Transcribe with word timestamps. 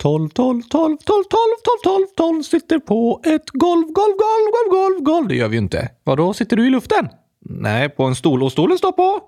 12, 0.00 0.28
12, 0.28 0.62
12, 0.62 0.96
12, 0.96 0.96
12, 1.04 1.24
12, 1.84 1.84
12, 1.84 2.06
12 2.16 2.42
sitter 2.42 2.78
på 2.78 3.20
ett 3.24 3.50
golv, 3.50 3.86
golv, 3.86 4.14
golv, 4.16 4.52
golv, 4.52 4.70
golv, 4.70 5.02
golv. 5.02 5.28
Det 5.28 5.34
gör 5.34 5.48
vi 5.48 5.56
ju 5.56 5.62
inte. 5.62 5.88
Vadå, 6.04 6.34
sitter 6.34 6.56
du 6.56 6.66
i 6.66 6.70
luften? 6.70 7.08
Nej, 7.44 7.88
på 7.88 8.04
en 8.04 8.14
stol 8.14 8.42
och 8.42 8.52
stolen 8.52 8.78
står 8.78 8.92
på 8.92 9.20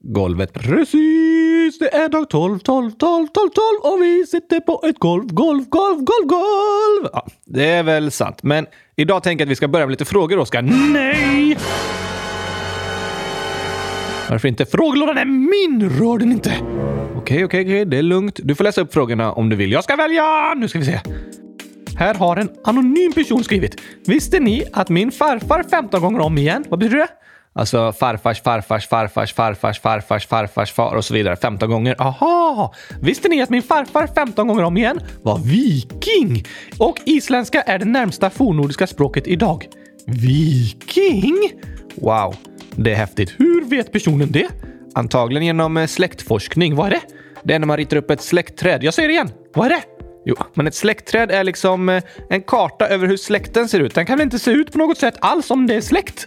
golvet. 0.00 0.52
Precis, 0.52 1.78
det 1.78 1.94
är 1.94 2.08
dag 2.08 2.30
12, 2.30 2.58
12, 2.58 2.90
12, 2.90 3.26
12, 3.26 3.48
12 3.82 3.92
och 3.92 4.02
vi 4.02 4.26
sitter 4.26 4.60
på 4.60 4.82
ett 4.84 4.98
golv, 4.98 5.26
golv, 5.26 5.64
golv, 5.68 5.96
golv, 6.04 6.26
golv. 6.26 7.08
Ja, 7.12 7.26
det 7.44 7.70
är 7.70 7.82
väl 7.82 8.10
sant, 8.10 8.42
men 8.42 8.66
idag 8.96 9.22
tänker 9.22 9.42
jag 9.42 9.46
att 9.46 9.50
vi 9.50 9.56
ska 9.56 9.68
börja 9.68 9.86
med 9.86 9.90
lite 9.90 10.04
frågor, 10.04 10.38
Oskar. 10.38 10.62
Nej! 10.92 11.56
Varför 14.30 14.48
inte? 14.48 14.66
Frågelådan 14.66 15.18
är 15.18 15.24
min! 15.24 15.90
Rör 15.90 16.18
den 16.18 16.32
inte! 16.32 16.52
Okej, 17.16 17.44
okej, 17.44 17.62
okej. 17.62 17.84
Det 17.84 17.96
är 17.98 18.02
lugnt. 18.02 18.40
Du 18.42 18.54
får 18.54 18.64
läsa 18.64 18.80
upp 18.80 18.92
frågorna 18.92 19.32
om 19.32 19.48
du 19.48 19.56
vill. 19.56 19.72
Jag 19.72 19.84
ska 19.84 19.96
välja! 19.96 20.54
Nu 20.56 20.68
ska 20.68 20.78
vi 20.78 20.84
se. 20.84 21.00
Här 21.98 22.14
har 22.14 22.36
en 22.36 22.48
anonym 22.64 23.12
person 23.12 23.44
skrivit. 23.44 23.80
Visste 24.06 24.40
ni 24.40 24.64
att 24.72 24.88
min 24.88 25.12
farfar 25.12 25.64
15 25.70 26.02
gånger 26.02 26.20
om 26.20 26.38
igen? 26.38 26.64
Vad 26.68 26.78
betyder 26.78 26.98
det? 26.98 27.08
Alltså 27.52 27.92
farfars 27.92 28.42
farfars 28.42 28.88
farfars 28.88 29.34
farfars 29.34 29.80
farfars 29.80 30.26
farfars 30.26 30.72
far 30.72 30.96
och 30.96 31.04
så 31.04 31.14
vidare 31.14 31.36
15 31.36 31.70
gånger. 31.70 31.96
Aha! 31.98 32.74
Visste 33.02 33.28
ni 33.28 33.42
att 33.42 33.50
min 33.50 33.62
farfar 33.62 34.06
15 34.06 34.48
gånger 34.48 34.62
om 34.62 34.76
igen 34.76 35.00
var 35.22 35.38
viking? 35.38 36.44
Och 36.78 37.00
isländska 37.04 37.62
är 37.62 37.78
det 37.78 37.84
närmsta 37.84 38.30
fornnordiska 38.30 38.86
språket 38.86 39.26
idag. 39.26 39.66
Viking? 40.06 41.36
Wow, 41.94 42.34
det 42.76 42.90
är 42.90 42.94
häftigt. 42.94 43.34
Hur 43.38 43.64
vet 43.64 43.92
personen 43.92 44.32
det? 44.32 44.48
Antagligen 44.94 45.46
genom 45.46 45.76
eh, 45.76 45.86
släktforskning. 45.86 46.76
Vad 46.76 46.86
är 46.86 46.90
det? 46.90 47.00
Det 47.42 47.54
är 47.54 47.58
när 47.58 47.66
man 47.66 47.76
ritar 47.76 47.96
upp 47.96 48.10
ett 48.10 48.22
släktträd. 48.22 48.84
Jag 48.84 48.94
säger 48.94 49.08
det 49.08 49.12
igen. 49.12 49.30
Vad 49.54 49.66
är 49.66 49.70
det? 49.70 49.95
Jo, 50.28 50.34
men 50.54 50.66
ett 50.66 50.74
släktträd 50.74 51.30
är 51.30 51.44
liksom 51.44 51.88
eh, 51.88 52.02
en 52.30 52.42
karta 52.42 52.88
över 52.88 53.06
hur 53.06 53.16
släkten 53.16 53.68
ser 53.68 53.80
ut. 53.80 53.94
Den 53.94 54.06
kan 54.06 54.18
väl 54.18 54.24
inte 54.24 54.38
se 54.38 54.50
ut 54.50 54.72
på 54.72 54.78
något 54.78 54.98
sätt 54.98 55.14
alls 55.20 55.50
om 55.50 55.66
det 55.66 55.74
är 55.74 55.80
släkt? 55.80 56.26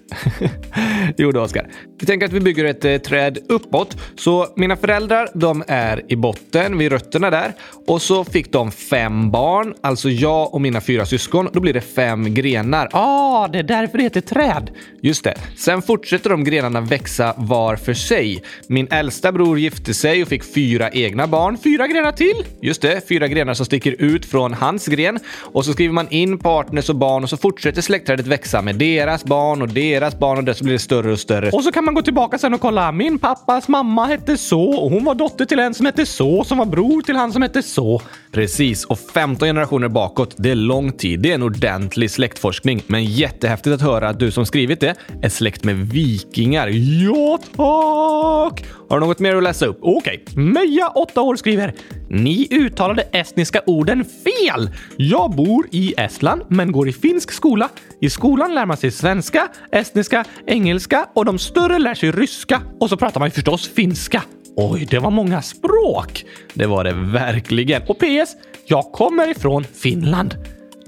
jo 1.18 1.32
då, 1.32 1.42
Oskar. 1.42 1.68
Vi 2.00 2.06
tänker 2.06 2.26
att 2.26 2.34
vi 2.34 2.40
bygger 2.40 2.66
ett 2.66 2.86
eh, 2.86 2.98
träd 2.98 3.38
uppåt. 3.50 3.98
Så 4.16 4.48
mina 4.56 4.76
föräldrar, 4.76 5.30
de 5.34 5.64
är 5.68 6.12
i 6.12 6.16
botten, 6.16 6.78
vid 6.78 6.92
rötterna 6.92 7.30
där. 7.30 7.54
Och 7.88 8.02
så 8.02 8.24
fick 8.24 8.52
de 8.52 8.72
fem 8.72 9.32
barn, 9.32 9.74
alltså 9.82 10.10
jag 10.10 10.54
och 10.54 10.62
mina 10.62 10.82
fyra 10.82 11.06
syskon. 11.06 11.50
Då 11.54 11.60
blir 11.60 11.74
det 11.74 11.82
fem 11.82 12.34
grenar. 12.34 12.90
Ah, 12.92 13.48
det 13.48 13.60
är 13.60 13.64
därför 13.64 13.98
det 13.98 14.04
heter 14.04 14.22
träd. 14.22 14.72
Just 15.02 15.24
det. 15.24 15.36
Sen 15.58 15.82
fortsätter 15.82 16.30
de 16.30 16.44
grenarna 16.44 16.82
växa 16.82 17.34
var 17.38 17.76
för 17.76 17.94
sig. 17.94 18.44
Min 18.68 18.88
äldsta 18.92 19.32
bror 19.32 19.60
gifte 19.60 19.94
sig 19.94 20.22
och 20.22 20.28
fick 20.28 20.54
fyra 20.54 20.90
egna 20.90 21.28
barn. 21.28 21.58
Fyra 21.64 21.88
grenar 21.88 22.12
till. 22.12 22.46
Just 22.62 22.82
det, 22.82 23.08
fyra 23.08 23.28
grenar 23.28 23.54
som 23.54 23.66
sticker 23.66 23.89
ut 24.00 24.26
från 24.26 24.54
hans 24.54 24.88
gren. 24.88 25.20
Och 25.38 25.66
så 25.66 25.74
skriver 25.74 25.94
man 25.94 26.08
in 26.10 26.38
partners 26.38 26.90
och 26.90 26.96
barn 26.96 27.24
och 27.24 27.30
så 27.30 27.38
fortsätter 27.38 27.82
släktträdet 27.82 28.28
växa 28.28 28.62
med 28.62 28.76
deras 28.76 29.24
barn 29.24 29.62
och 29.62 29.70
deras 29.70 30.20
barn 30.20 30.38
och 30.38 30.44
det 30.44 30.56
så 30.56 30.64
blir 30.64 30.74
det 30.74 30.80
större 30.80 31.12
och 31.12 31.20
större. 31.20 31.50
Och 31.50 31.64
så 31.64 31.72
kan 31.72 31.86
man 31.86 31.94
gå 31.94 32.02
tillbaka 32.02 32.38
sen 32.38 32.54
och 32.54 32.62
kolla. 32.62 32.92
Min 32.92 33.20
pappas 33.20 33.68
mamma 33.68 34.06
hette 34.06 34.38
så 34.38 34.62
och 34.62 34.92
hon 34.92 35.04
var 35.04 35.16
dotter 35.16 35.46
till 35.46 35.60
en 35.60 35.74
som 35.74 35.86
hette 35.86 36.06
så 36.06 36.44
som 36.44 36.58
var 36.58 36.66
bror 36.66 37.02
till 37.02 37.16
han 37.16 37.34
som 37.34 37.42
hette 37.42 37.64
så. 37.64 38.02
Precis, 38.32 38.86
och 38.86 39.00
15 39.00 39.48
generationer 39.48 39.88
bakåt, 39.88 40.36
det 40.38 40.52
är 40.52 40.56
lång 40.56 40.92
tid. 40.92 41.20
Det 41.20 41.32
är 41.32 41.36
en 41.36 41.44
ordentlig 41.44 42.12
släktforskning. 42.12 42.84
Men 42.88 43.06
jättehäftigt 43.06 43.74
att 43.74 43.82
höra 43.82 44.10
att 44.10 44.20
du 44.20 44.32
som 44.32 44.46
skrivit 44.46 44.80
det 44.80 44.96
är 45.22 45.30
släkt 45.30 45.64
med 45.64 45.76
vikingar. 45.76 46.68
Ja, 47.04 47.40
tack! 47.56 48.66
Har 48.90 49.00
du 49.00 49.06
något 49.06 49.20
mer 49.20 49.36
att 49.36 49.44
läsa 49.44 49.66
upp? 49.66 49.80
Okej. 49.82 50.24
Okay. 50.28 50.44
Meja, 50.44 50.90
8 50.90 51.22
år, 51.22 51.36
skriver 51.36 51.74
ni 52.10 52.48
uttalade 52.52 53.02
estniska 53.02 53.62
orden 53.66 54.06
fel. 54.06 54.70
Jag 54.98 55.32
bor 55.32 55.68
i 55.72 55.94
Estland, 55.98 56.42
men 56.48 56.72
går 56.72 56.90
i 56.90 56.94
finsk 56.94 57.32
skola. 57.32 57.70
I 58.02 58.10
skolan 58.10 58.56
lär 58.56 58.66
man 58.66 58.78
sig 58.78 58.92
svenska, 58.92 59.48
estniska, 59.72 60.26
engelska 60.48 61.06
och 61.16 61.26
de 61.26 61.40
större 61.40 61.80
lär 61.80 61.96
sig 61.96 62.12
ryska. 62.12 62.62
Och 62.80 62.90
så 62.90 62.98
pratar 62.98 63.20
man 63.20 63.28
ju 63.28 63.32
förstås 63.32 63.70
finska. 63.70 64.24
Oj, 64.56 64.88
det 64.90 65.00
var 65.00 65.12
många 65.12 65.42
språk. 65.42 66.26
Det 66.54 66.66
var 66.66 66.84
det 66.84 66.94
verkligen. 66.94 67.82
Och 67.88 68.00
PS, 68.00 68.36
jag 68.66 68.92
kommer 68.92 69.32
ifrån 69.32 69.64
Finland. 69.64 70.36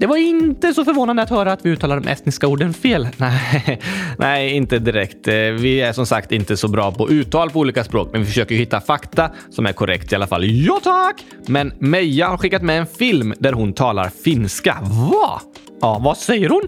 Det 0.02 0.06
var 0.06 0.16
inte 0.16 0.74
så 0.74 0.84
förvånande 0.84 1.22
att 1.22 1.30
höra 1.30 1.52
att 1.52 1.66
vi 1.66 1.70
uttalar 1.70 2.00
de 2.00 2.08
estniska 2.08 2.46
orden 2.48 2.74
fel. 2.74 3.08
Nej, 3.16 3.80
nej, 4.18 4.52
inte 4.52 4.78
direkt. 4.78 5.28
Eh, 5.28 5.34
vi 5.34 5.80
är 5.80 5.92
som 5.92 6.06
sagt 6.06 6.32
inte 6.32 6.56
så 6.56 6.68
bra 6.68 6.92
på 6.92 7.10
uttal 7.10 7.50
på 7.50 7.58
olika 7.58 7.84
språk, 7.84 8.08
men 8.12 8.20
vi 8.20 8.26
försöker 8.26 8.54
hitta 8.54 8.80
fakta 8.80 9.30
som 9.50 9.66
är 9.66 9.72
korrekt 9.72 10.12
i 10.12 10.14
alla 10.14 10.26
fall. 10.26 10.44
Ja 10.44 10.80
tack! 10.82 11.24
Men 11.46 11.72
Meja 11.78 12.28
har 12.28 12.36
skickat 12.36 12.62
med 12.62 12.78
en 12.78 12.86
film 12.86 13.34
där 13.38 13.52
hon 13.52 13.72
talar 13.72 14.10
finska. 14.24 14.78
Va? 14.82 15.40
Ja, 15.80 16.00
vad 16.04 16.18
säger 16.18 16.48
hon? 16.48 16.62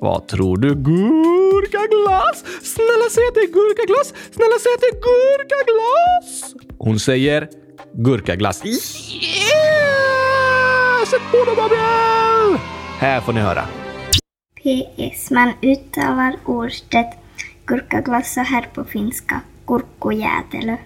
Vad 0.00 0.28
tror 0.28 0.56
du? 0.56 0.68
Gurkaglass? 0.74 2.44
Snälla 2.62 3.10
säg 3.10 3.24
att 3.28 3.34
det 3.34 3.40
är 3.40 3.52
gurkaglass! 3.52 4.14
Snälla 4.30 4.56
säg 4.62 4.72
att 4.74 4.80
det 4.80 4.96
är 4.96 5.00
gurkaglass! 5.08 6.54
Hon 6.78 6.98
säger 7.00 7.48
gurkaglass. 7.92 8.58
Sätt 11.10 11.22
på 11.32 11.44
dem, 11.44 11.56
Gabriel! 11.56 12.25
Här 12.98 13.20
får 13.20 13.32
ni 13.32 13.40
höra. 13.40 13.62
PS. 14.54 15.30
Man 15.30 15.52
uttalar 15.62 16.36
ordet 16.44 17.06
gurkaglass 17.66 18.34
så 18.34 18.40
här 18.40 18.68
på 18.74 18.84
finska. 18.84 19.40
Kurkkujäätelö. 19.66 20.76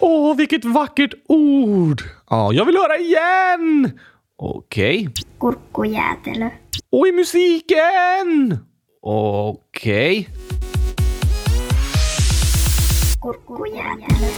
Åh, 0.00 0.36
vilket 0.36 0.64
vackert 0.64 1.14
ord! 1.28 2.02
Ja, 2.30 2.52
jag 2.52 2.64
vill 2.64 2.76
höra 2.76 2.96
igen! 2.96 3.98
Okej. 4.36 5.08
Okay. 5.08 5.12
Kurkkujäätelö. 5.40 6.50
I 7.08 7.12
musiken! 7.12 8.58
Okej. 9.02 10.20
Okay. 10.20 10.26
Kurkkujäätelö. 13.22 14.28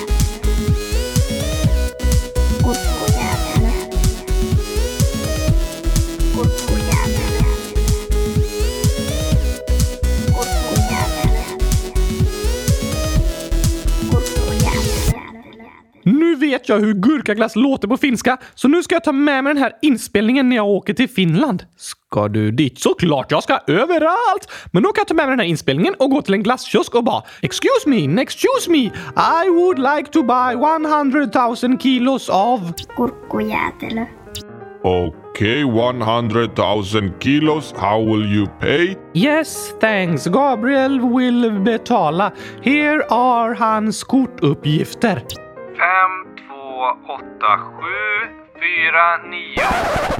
Nu 16.09 16.37
vet 16.37 16.69
jag 16.69 16.78
hur 16.78 16.94
gurkaglass 16.94 17.56
låter 17.56 17.89
på 17.89 17.97
finska, 17.97 18.37
så 18.55 18.69
nu 18.69 18.83
ska 18.83 18.94
jag 18.94 19.05
ta 19.05 19.12
med 19.12 19.44
mig 19.44 19.55
den 19.55 19.62
här 19.62 19.72
inspelningen 19.83 20.49
när 20.49 20.56
jag 20.56 20.67
åker 20.67 20.94
till 20.94 21.09
Finland. 21.09 21.62
Ska 21.77 22.28
du 22.28 22.50
dit? 22.50 22.81
Såklart, 22.81 23.31
jag 23.31 23.43
ska 23.43 23.59
överallt! 23.67 24.49
Men 24.72 24.83
då 24.83 24.93
kan 24.93 25.00
jag 25.00 25.09
ta 25.09 25.15
med 25.15 25.27
mig 25.27 25.33
den 25.33 25.41
här 25.41 25.47
inspelningen 25.47 25.95
och 25.99 26.11
gå 26.11 26.22
till 26.22 26.34
en 26.34 26.43
glasskiosk 26.43 26.95
och 26.95 27.05
bara 27.05 27.22
“Excuse 27.43 27.87
me, 27.87 28.22
excuse 28.22 28.71
me, 28.71 28.78
I 29.43 29.49
would 29.49 29.78
like 29.78 30.12
to 30.12 30.22
buy 30.22 30.55
100 30.55 31.28
000 31.69 31.78
kilos 31.78 32.28
av...” 32.28 32.72
Kurkkujäätelö. 32.97 34.05
Okay, 34.83 35.62
100 35.62 36.49
000 36.56 37.12
kilos. 37.21 37.75
How 37.77 38.05
will 38.05 38.37
you 38.37 38.47
pay? 38.61 38.97
Yes, 39.15 39.75
thanks. 39.81 40.27
Gabriel 40.27 41.00
will 41.00 41.50
betala. 41.50 42.33
Here 42.62 43.03
are 43.11 43.55
hans 43.55 44.05
kortuppgifter. 44.05 45.46
5, 45.77 46.37
2, 46.37 46.55
8, 47.15 47.23
7, 47.59 47.85
4, 48.61 49.31
9. 49.31 49.57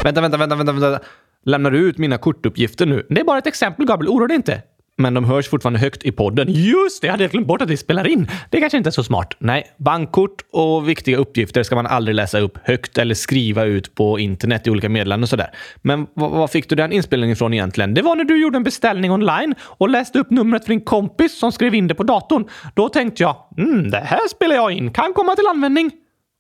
Vänta, 0.05 0.21
vänta, 0.21 0.37
vänta, 0.39 0.57
vänta, 0.57 0.73
vänta. 0.73 1.01
Lämnar 1.45 1.71
du 1.71 1.79
ut 1.79 1.99
mina 1.99 2.19
kortuppgifter 2.19 2.87
nu? 2.87 3.07
Det 3.11 3.21
är 3.21 3.25
bara 3.25 3.39
ett 3.39 3.47
exempel, 3.47 3.87
Gabriel. 3.87 4.13
Oroa 4.13 4.27
dig 4.27 4.37
inte. 4.37 4.63
Men 4.99 5.15
de 5.15 5.25
hörs 5.25 5.49
fortfarande 5.49 5.79
högt 5.79 6.05
i 6.05 6.13
podden. 6.13 6.47
Just 6.51 7.03
det, 7.03 7.07
jag 7.07 7.13
hade 7.13 7.29
glömt 7.29 7.47
bort 7.47 7.63
att 7.63 7.71
vi 7.71 7.77
spelar 7.77 8.07
in. 8.07 8.29
Det 8.51 8.61
kanske 8.61 8.79
inte 8.79 8.89
är 8.89 8.93
så 8.93 9.05
smart. 9.05 9.35
Nej, 9.39 9.67
bankkort 9.77 10.43
och 10.53 10.89
viktiga 10.89 11.17
uppgifter 11.17 11.63
ska 11.63 11.75
man 11.75 11.87
aldrig 11.87 12.15
läsa 12.15 12.41
upp 12.41 12.59
högt 12.63 12.99
eller 12.99 13.15
skriva 13.15 13.65
ut 13.65 13.95
på 13.95 14.19
internet 14.19 14.67
i 14.67 14.71
olika 14.71 14.89
meddelanden 14.89 15.23
och 15.23 15.29
sådär. 15.29 15.51
Men 15.83 16.07
var 16.15 16.49
fick 16.49 16.69
du 16.69 16.77
den 16.77 16.93
inspelningen 16.93 17.33
ifrån 17.33 17.55
egentligen? 17.55 17.95
Det 17.95 18.03
var 18.03 18.17
när 18.17 18.25
du 18.25 18.43
gjorde 18.43 18.57
en 18.57 18.65
beställning 18.65 19.13
online 19.13 19.55
och 19.61 19.89
läste 19.89 20.19
upp 20.19 20.31
numret 20.31 20.65
för 20.65 20.69
din 20.69 20.81
kompis 20.81 21.39
som 21.39 21.53
skrev 21.53 21.75
in 21.75 21.87
det 21.87 21.95
på 21.95 22.03
datorn. 22.03 22.49
Då 22.75 22.89
tänkte 22.89 23.23
jag, 23.23 23.37
mm, 23.59 23.91
det 23.91 23.99
här 23.99 24.29
spelar 24.31 24.55
jag 24.57 24.73
in, 24.73 24.93
kan 24.93 25.13
komma 25.13 25.35
till 25.35 25.47
användning. 25.47 25.91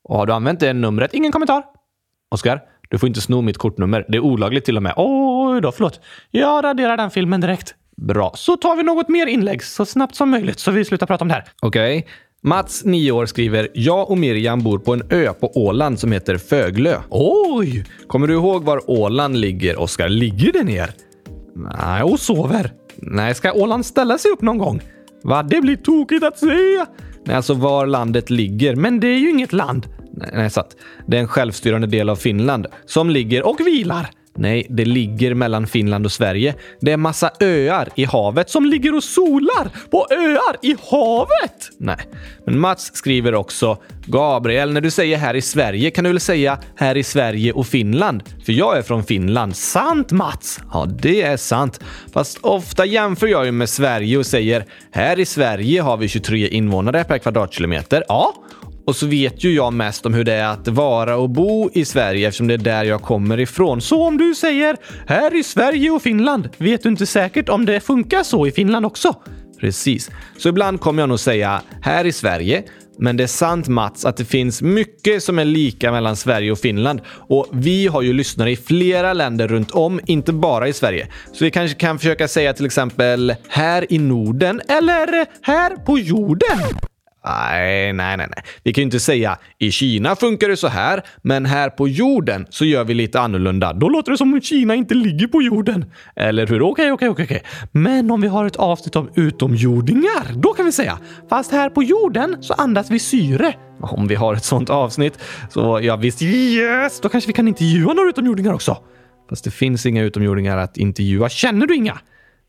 Och 0.09 0.17
har 0.17 0.27
du 0.27 0.33
använt 0.33 0.61
det 0.61 0.73
numret? 0.73 1.15
Ingen 1.15 1.33
kommentar. 1.33 1.63
Oskar, 2.31 2.61
du 2.91 2.99
får 2.99 3.07
inte 3.07 3.21
sno 3.21 3.43
mitt 3.43 3.59
kortnummer. 3.59 4.05
Det 4.09 4.17
är 4.17 4.21
olagligt 4.21 4.65
till 4.65 4.77
och 4.77 4.83
med. 4.83 4.95
Oj 4.97 5.61
då, 5.61 5.73
förlåt. 5.73 6.01
Jag 6.31 6.65
raderar 6.65 6.97
den 6.97 7.11
filmen 7.11 7.41
direkt. 7.41 7.75
Bra. 7.97 8.33
Så 8.37 8.57
tar 8.57 8.77
vi 8.77 8.83
något 8.83 9.09
mer 9.09 9.27
inlägg 9.27 9.63
så 9.63 9.85
snabbt 9.85 10.15
som 10.15 10.31
möjligt 10.31 10.59
så 10.59 10.71
vi 10.71 10.85
slutar 10.85 11.07
prata 11.07 11.25
om 11.25 11.29
det 11.29 11.35
här. 11.35 11.45
Okej. 11.63 11.99
Okay. 11.99 12.11
Mats, 12.43 12.85
9 12.85 13.13
år, 13.13 13.27
skriver 13.27 13.69
“Jag 13.75 14.11
och 14.11 14.19
Miriam 14.19 14.63
bor 14.63 14.79
på 14.79 14.93
en 14.93 15.03
ö 15.11 15.33
på 15.33 15.53
Åland 15.55 15.99
som 15.99 16.13
heter 16.13 16.39
Föglö”. 16.39 16.97
Oj! 17.11 17.85
Kommer 18.07 18.27
du 18.27 18.35
ihåg 18.35 18.65
var 18.65 18.91
Åland 18.91 19.37
ligger, 19.37 19.81
Oskar? 19.81 20.09
Ligger 20.09 20.53
det 20.53 20.63
ner? 20.63 20.91
Nej, 21.79 22.03
och 22.03 22.21
sover. 22.21 22.73
Nej, 22.97 23.35
ska 23.35 23.53
Åland 23.53 23.87
ställa 23.87 24.19
sig 24.19 24.31
upp 24.31 24.43
någon 24.43 24.59
gång? 24.59 24.81
Va? 25.23 25.43
Det 25.43 25.61
blir 25.61 25.77
tokigt 25.77 26.25
att 26.25 26.39
se! 26.39 26.85
Nej, 27.25 27.37
alltså 27.37 27.55
var 27.55 27.87
landet 27.87 28.31
ligger. 28.31 28.77
Men 28.77 29.01
det 29.01 29.09
är 29.09 29.19
ju 29.19 29.31
inget 29.31 29.53
land. 29.53 29.87
Nej, 30.33 30.51
sant. 30.51 30.77
Det 31.07 31.17
är 31.17 31.21
en 31.21 31.29
självstyrande 31.29 31.87
del 31.87 32.09
av 32.09 32.17
Finland 32.17 32.67
som 32.87 33.11
ligger 33.11 33.47
och 33.47 33.61
vilar. 33.61 34.11
Nej, 34.37 34.67
det 34.71 34.85
ligger 34.85 35.35
mellan 35.35 35.67
Finland 35.67 36.07
och 36.07 36.13
Sverige. 36.13 36.55
Det 36.81 36.93
är 36.93 36.97
massa 36.97 37.31
öar 37.41 37.89
i 37.95 38.05
havet 38.05 38.51
som 38.51 38.67
ligger 38.67 38.95
och 38.95 39.05
solar 39.05 39.69
på 39.91 40.07
öar 40.11 40.57
i 40.63 40.77
havet! 40.91 41.71
Nej, 41.79 41.99
men 42.47 42.59
Mats 42.59 42.91
skriver 42.95 43.35
också 43.35 43.79
Gabriel, 44.07 44.73
när 44.73 44.81
du 44.81 44.91
säger 44.91 45.17
här 45.17 45.35
i 45.35 45.43
Sverige 45.43 45.91
kan 45.91 46.05
du 46.05 46.11
väl 46.11 46.21
säga 46.21 46.59
här 46.77 46.97
i 46.97 47.03
Sverige 47.03 47.53
och 47.53 47.67
Finland? 47.67 48.23
För 48.45 48.53
jag 48.53 48.79
är 48.79 48.83
från 48.83 49.05
Finland. 49.05 49.57
Sant 49.57 50.13
Mats? 50.13 50.61
Ja, 50.73 50.87
det 50.99 51.23
är 51.23 51.37
sant. 51.37 51.81
Fast 52.13 52.39
ofta 52.43 52.85
jämför 52.85 53.27
jag 53.27 53.47
ju 53.47 53.53
med 53.53 53.69
Sverige 53.69 54.19
och 54.19 54.27
säger 54.27 54.65
här 54.91 55.19
i 55.19 55.25
Sverige 55.25 55.81
har 55.81 55.97
vi 55.97 56.09
23 56.09 56.49
invånare 56.49 57.05
per 57.05 57.19
kvadratkilometer. 57.19 58.05
Ja, 58.09 58.35
och 58.87 58.97
så 58.97 59.07
vet 59.07 59.45
ju 59.45 59.55
jag 59.55 59.73
mest 59.73 60.07
om 60.07 60.15
hur 60.15 60.25
det 60.25 60.33
är 60.33 60.49
att 60.49 60.69
vara 60.69 61.17
och 61.17 61.31
bo 61.31 61.71
i 61.73 61.85
Sverige 61.85 62.29
eftersom 62.29 62.47
det 62.47 62.55
är 62.55 62.59
där 62.59 62.85
jag 62.85 63.03
kommer 63.03 63.41
ifrån. 63.41 63.81
Så 63.81 64.03
om 64.03 64.19
du 64.19 64.35
säger 64.35 64.77
här 65.07 65.35
i 65.35 65.43
Sverige 65.43 65.91
och 65.91 66.03
Finland, 66.03 66.49
vet 66.59 66.83
du 66.83 66.89
inte 66.89 67.07
säkert 67.07 67.49
om 67.49 67.67
det 67.67 67.81
funkar 67.81 68.23
så 68.23 68.47
i 68.47 68.51
Finland 68.51 68.87
också? 68.87 69.15
Precis. 69.61 70.11
Så 70.39 70.49
ibland 70.49 70.81
kommer 70.81 71.03
jag 71.03 71.09
nog 71.09 71.21
säga 71.21 71.63
här 71.83 72.05
i 72.05 72.13
Sverige, 72.13 72.63
men 72.99 73.17
det 73.17 73.23
är 73.23 73.29
sant 73.29 73.69
Mats 73.69 74.05
att 74.05 74.17
det 74.17 74.25
finns 74.25 74.63
mycket 74.63 75.23
som 75.23 75.39
är 75.39 75.45
lika 75.45 75.93
mellan 75.93 76.17
Sverige 76.17 76.53
och 76.53 76.59
Finland. 76.59 77.01
Och 77.09 77.47
vi 77.53 77.87
har 77.87 78.03
ju 78.03 78.13
lyssnare 78.13 78.51
i 78.51 78.57
flera 78.57 79.13
länder 79.13 79.49
runt 79.49 79.71
om, 79.71 80.01
inte 80.07 80.33
bara 80.33 80.69
i 80.69 80.73
Sverige. 80.73 81.09
Så 81.33 81.45
vi 81.45 81.51
kanske 81.51 81.79
kan 81.79 81.99
försöka 81.99 82.29
säga 82.29 82.53
till 82.53 82.67
exempel 82.67 83.35
här 83.49 83.93
i 83.93 83.99
Norden 83.99 84.61
eller 84.69 85.27
här 85.43 85.77
på 85.77 85.99
jorden. 85.99 86.59
Nej, 87.27 87.93
nej, 87.93 88.17
nej, 88.17 88.27
nej. 88.37 88.45
Vi 88.63 88.73
kan 88.73 88.83
ju 88.83 88.85
inte 88.85 89.01
säga 89.01 89.39
i 89.59 89.71
Kina 89.71 90.17
funkar 90.17 90.49
det 90.49 90.57
så 90.57 90.69
här, 90.69 91.03
men 91.23 91.47
här 91.47 91.71
på 91.71 91.89
jorden 91.89 92.47
så 92.51 92.65
gör 92.65 92.85
vi 92.85 92.95
lite 92.95 93.21
annorlunda. 93.21 93.73
Då 93.73 93.89
låter 93.89 94.13
det 94.13 94.19
som 94.19 94.35
om 94.35 94.41
Kina 94.41 94.75
inte 94.75 94.95
ligger 94.95 95.27
på 95.27 95.43
jorden. 95.43 95.85
Eller 96.17 96.47
hur? 96.47 96.63
Okej, 96.63 96.93
okej, 96.93 97.09
okej, 97.09 97.25
okej. 97.25 97.43
Men 97.73 98.11
om 98.11 98.21
vi 98.21 98.29
har 98.29 98.47
ett 98.47 98.57
avsnitt 98.57 98.97
om 98.97 99.11
utomjordingar, 99.15 100.33
då 100.35 100.53
kan 100.53 100.67
vi 100.67 100.73
säga 100.73 100.99
fast 101.29 101.53
här 101.53 101.71
på 101.71 101.83
jorden 101.83 102.37
så 102.41 102.55
andas 102.55 102.91
vi 102.91 102.99
syre. 102.99 103.55
Om 103.81 104.09
vi 104.09 104.15
har 104.15 104.35
ett 104.35 104.45
sånt 104.45 104.71
avsnitt 104.71 105.19
så 105.51 105.81
ja, 105.83 105.97
visst, 105.97 106.23
yes, 106.23 107.01
då 107.01 107.09
kanske 107.09 107.29
vi 107.29 107.33
kan 107.33 107.49
intervjua 107.49 107.93
några 107.93 108.09
utomjordingar 108.09 108.53
också. 108.53 108.77
Fast 109.29 109.45
det 109.45 109.51
finns 109.51 109.87
inga 109.87 110.03
utomjordingar 110.03 110.59
att 110.59 110.77
intervjua. 110.77 111.29
Känner 111.29 111.67
du 111.67 111.75
inga? 111.75 111.99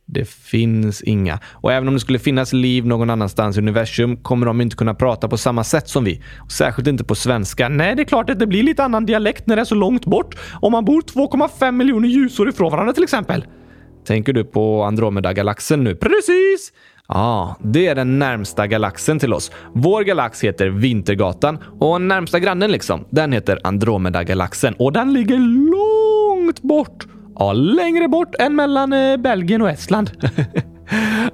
Det 0.09 0.30
finns 0.30 1.01
inga. 1.01 1.39
Och 1.54 1.71
även 1.71 1.88
om 1.88 1.94
det 1.94 2.00
skulle 2.00 2.19
finnas 2.19 2.54
liv 2.54 2.86
någon 2.86 3.09
annanstans 3.09 3.57
i 3.57 3.59
universum 3.59 4.18
kommer 4.18 4.45
de 4.45 4.62
inte 4.62 4.75
kunna 4.75 4.94
prata 4.94 5.27
på 5.27 5.38
samma 5.38 5.63
sätt 5.63 5.89
som 5.89 6.04
vi. 6.04 6.21
Särskilt 6.50 6.88
inte 6.88 7.04
på 7.04 7.15
svenska. 7.15 7.69
Nej, 7.69 7.95
det 7.95 8.01
är 8.01 8.06
klart 8.06 8.30
att 8.30 8.39
det 8.39 8.48
blir 8.48 8.63
lite 8.63 8.83
annan 8.83 9.06
dialekt 9.06 9.48
när 9.48 9.56
det 9.56 9.62
är 9.62 9.65
så 9.65 9.75
långt 9.75 10.06
bort. 10.06 10.36
Om 10.62 10.71
man 10.71 10.86
bor 10.86 11.01
2,5 11.01 11.71
miljoner 11.71 12.07
ljusår 12.07 12.50
ifrån 12.50 12.71
varandra 12.71 12.94
till 12.94 13.04
exempel. 13.04 13.45
Tänker 14.07 14.33
du 14.33 14.44
på 14.44 14.83
Andromeda-galaxen 14.83 15.83
nu? 15.83 15.95
Precis! 15.95 16.71
Ja, 17.07 17.56
det 17.63 17.88
är 17.88 17.95
den 17.95 18.19
närmsta 18.19 18.68
galaxen 18.68 19.19
till 19.19 19.33
oss. 19.33 19.51
Vår 19.74 20.01
galax 20.03 20.44
heter 20.44 20.68
Vintergatan 20.68 21.57
och 21.80 22.01
närmsta 22.01 22.39
grannen 22.39 22.71
liksom, 22.71 23.06
den 23.10 23.31
heter 23.31 23.60
Andromeda-galaxen 23.63 24.74
och 24.74 24.94
den 24.94 25.13
ligger 25.13 25.38
långt 25.71 26.62
bort 26.62 27.07
Ja, 27.39 27.54
längre 27.54 28.07
bort 28.07 28.36
än 28.39 28.56
mellan 28.56 28.94
eh, 28.94 29.18
Belgien 29.18 29.62
och 29.62 29.69
Estland. 29.69 30.12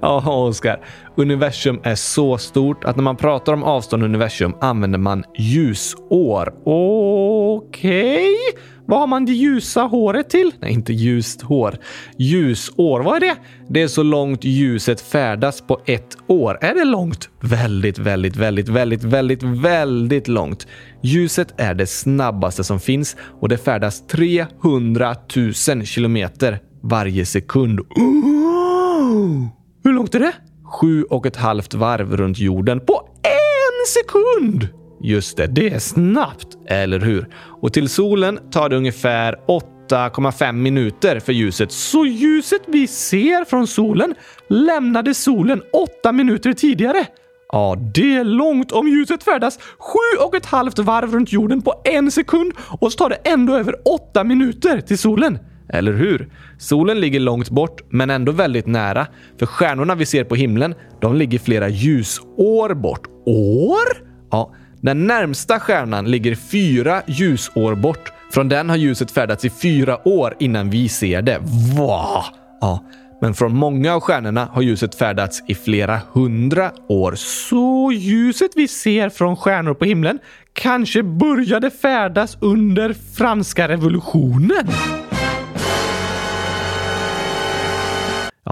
Ja, 0.01 0.45
Oskar. 0.47 0.85
Universum 1.15 1.79
är 1.83 1.95
så 1.95 2.37
stort 2.37 2.83
att 2.83 2.95
när 2.95 3.03
man 3.03 3.15
pratar 3.15 3.53
om 3.53 3.63
avstånd 3.63 4.03
i 4.03 4.05
universum 4.05 4.55
använder 4.61 4.99
man 4.99 5.23
ljusår. 5.37 6.53
Okej? 6.65 8.35
Okay. 8.35 8.61
Vad 8.85 8.99
har 8.99 9.07
man 9.07 9.25
det 9.25 9.31
ljusa 9.31 9.81
håret 9.81 10.29
till? 10.29 10.51
Nej, 10.59 10.73
inte 10.73 10.93
ljust 10.93 11.41
hår. 11.41 11.77
Ljusår, 12.17 13.03
vad 13.03 13.15
är 13.15 13.19
det? 13.19 13.35
Det 13.69 13.81
är 13.81 13.87
så 13.87 14.03
långt 14.03 14.43
ljuset 14.43 15.01
färdas 15.01 15.61
på 15.61 15.81
ett 15.85 16.17
år. 16.27 16.57
Är 16.61 16.73
det 16.73 16.83
långt? 16.83 17.29
Väldigt, 17.41 17.97
väldigt, 17.97 18.35
väldigt, 18.35 18.69
väldigt, 18.69 19.03
väldigt, 19.03 19.43
väldigt 19.43 20.27
långt. 20.27 20.67
Ljuset 21.03 21.53
är 21.57 21.73
det 21.73 21.87
snabbaste 21.87 22.63
som 22.63 22.79
finns 22.79 23.15
och 23.41 23.49
det 23.49 23.57
färdas 23.57 24.07
300 24.07 25.15
000 25.35 25.53
kilometer 25.85 26.59
varje 26.83 27.25
sekund. 27.25 27.79
Oh! 27.79 29.47
Hur 29.83 29.93
långt 29.93 30.15
är 30.15 30.19
det? 30.19 30.33
Sju 30.63 31.03
och 31.03 31.25
ett 31.25 31.35
halvt 31.35 31.73
varv 31.73 32.17
runt 32.17 32.39
jorden 32.39 32.79
på 32.79 33.09
en 33.23 33.87
sekund! 33.87 34.82
Just 35.03 35.37
det, 35.37 35.47
det 35.47 35.69
är 35.69 35.79
snabbt, 35.79 36.47
eller 36.67 36.99
hur? 36.99 37.27
Och 37.61 37.73
till 37.73 37.89
solen 37.89 38.39
tar 38.51 38.69
det 38.69 38.75
ungefär 38.75 39.35
8,5 39.89 40.51
minuter 40.51 41.19
för 41.19 41.33
ljuset. 41.33 41.71
Så 41.71 42.05
ljuset 42.05 42.61
vi 42.67 42.87
ser 42.87 43.45
från 43.45 43.67
solen 43.67 44.15
lämnade 44.49 45.13
solen 45.13 45.61
8 45.99 46.11
minuter 46.11 46.53
tidigare. 46.53 47.05
Ja, 47.51 47.77
det 47.95 48.15
är 48.15 48.23
långt 48.23 48.71
om 48.71 48.87
ljuset 48.87 49.23
färdas 49.23 49.59
sju 49.59 50.23
och 50.25 50.35
ett 50.35 50.45
halvt 50.45 50.79
varv 50.79 51.11
runt 51.11 51.31
jorden 51.31 51.61
på 51.61 51.81
en 51.83 52.11
sekund 52.11 52.53
och 52.79 52.91
så 52.91 52.97
tar 52.97 53.09
det 53.09 53.15
ändå 53.15 53.55
över 53.55 53.75
8 53.85 54.23
minuter 54.23 54.81
till 54.81 54.97
solen. 54.97 55.39
Eller 55.69 55.93
hur? 55.93 56.29
Solen 56.57 56.99
ligger 56.99 57.19
långt 57.19 57.49
bort, 57.49 57.81
men 57.89 58.09
ändå 58.09 58.31
väldigt 58.31 58.67
nära. 58.67 59.07
För 59.39 59.45
stjärnorna 59.45 59.95
vi 59.95 60.05
ser 60.05 60.23
på 60.23 60.35
himlen, 60.35 60.75
de 61.01 61.15
ligger 61.15 61.39
flera 61.39 61.69
ljusår 61.69 62.73
bort. 62.73 63.07
År? 63.25 64.13
Ja, 64.31 64.53
den 64.83 65.07
närmsta 65.07 65.59
stjärnan 65.59 66.11
ligger 66.11 66.35
fyra 66.35 67.01
ljusår 67.05 67.75
bort. 67.75 68.11
Från 68.33 68.49
den 68.49 68.69
har 68.69 68.77
ljuset 68.77 69.11
färdats 69.11 69.45
i 69.45 69.49
fyra 69.49 70.07
år 70.07 70.35
innan 70.39 70.69
vi 70.69 70.89
ser 70.89 71.21
det. 71.21 71.39
Va? 71.77 72.25
Ja, 72.61 72.83
men 73.21 73.33
från 73.33 73.55
många 73.55 73.93
av 73.93 73.99
stjärnorna 73.99 74.49
har 74.51 74.61
ljuset 74.61 74.95
färdats 74.95 75.43
i 75.47 75.55
flera 75.55 76.01
hundra 76.13 76.71
år. 76.89 77.15
Så 77.15 77.91
ljuset 77.91 78.51
vi 78.55 78.67
ser 78.67 79.09
från 79.09 79.35
stjärnor 79.35 79.73
på 79.73 79.85
himlen 79.85 80.19
kanske 80.53 81.03
började 81.03 81.71
färdas 81.71 82.37
under 82.41 82.95
franska 83.17 83.67
revolutionen? 83.67 84.67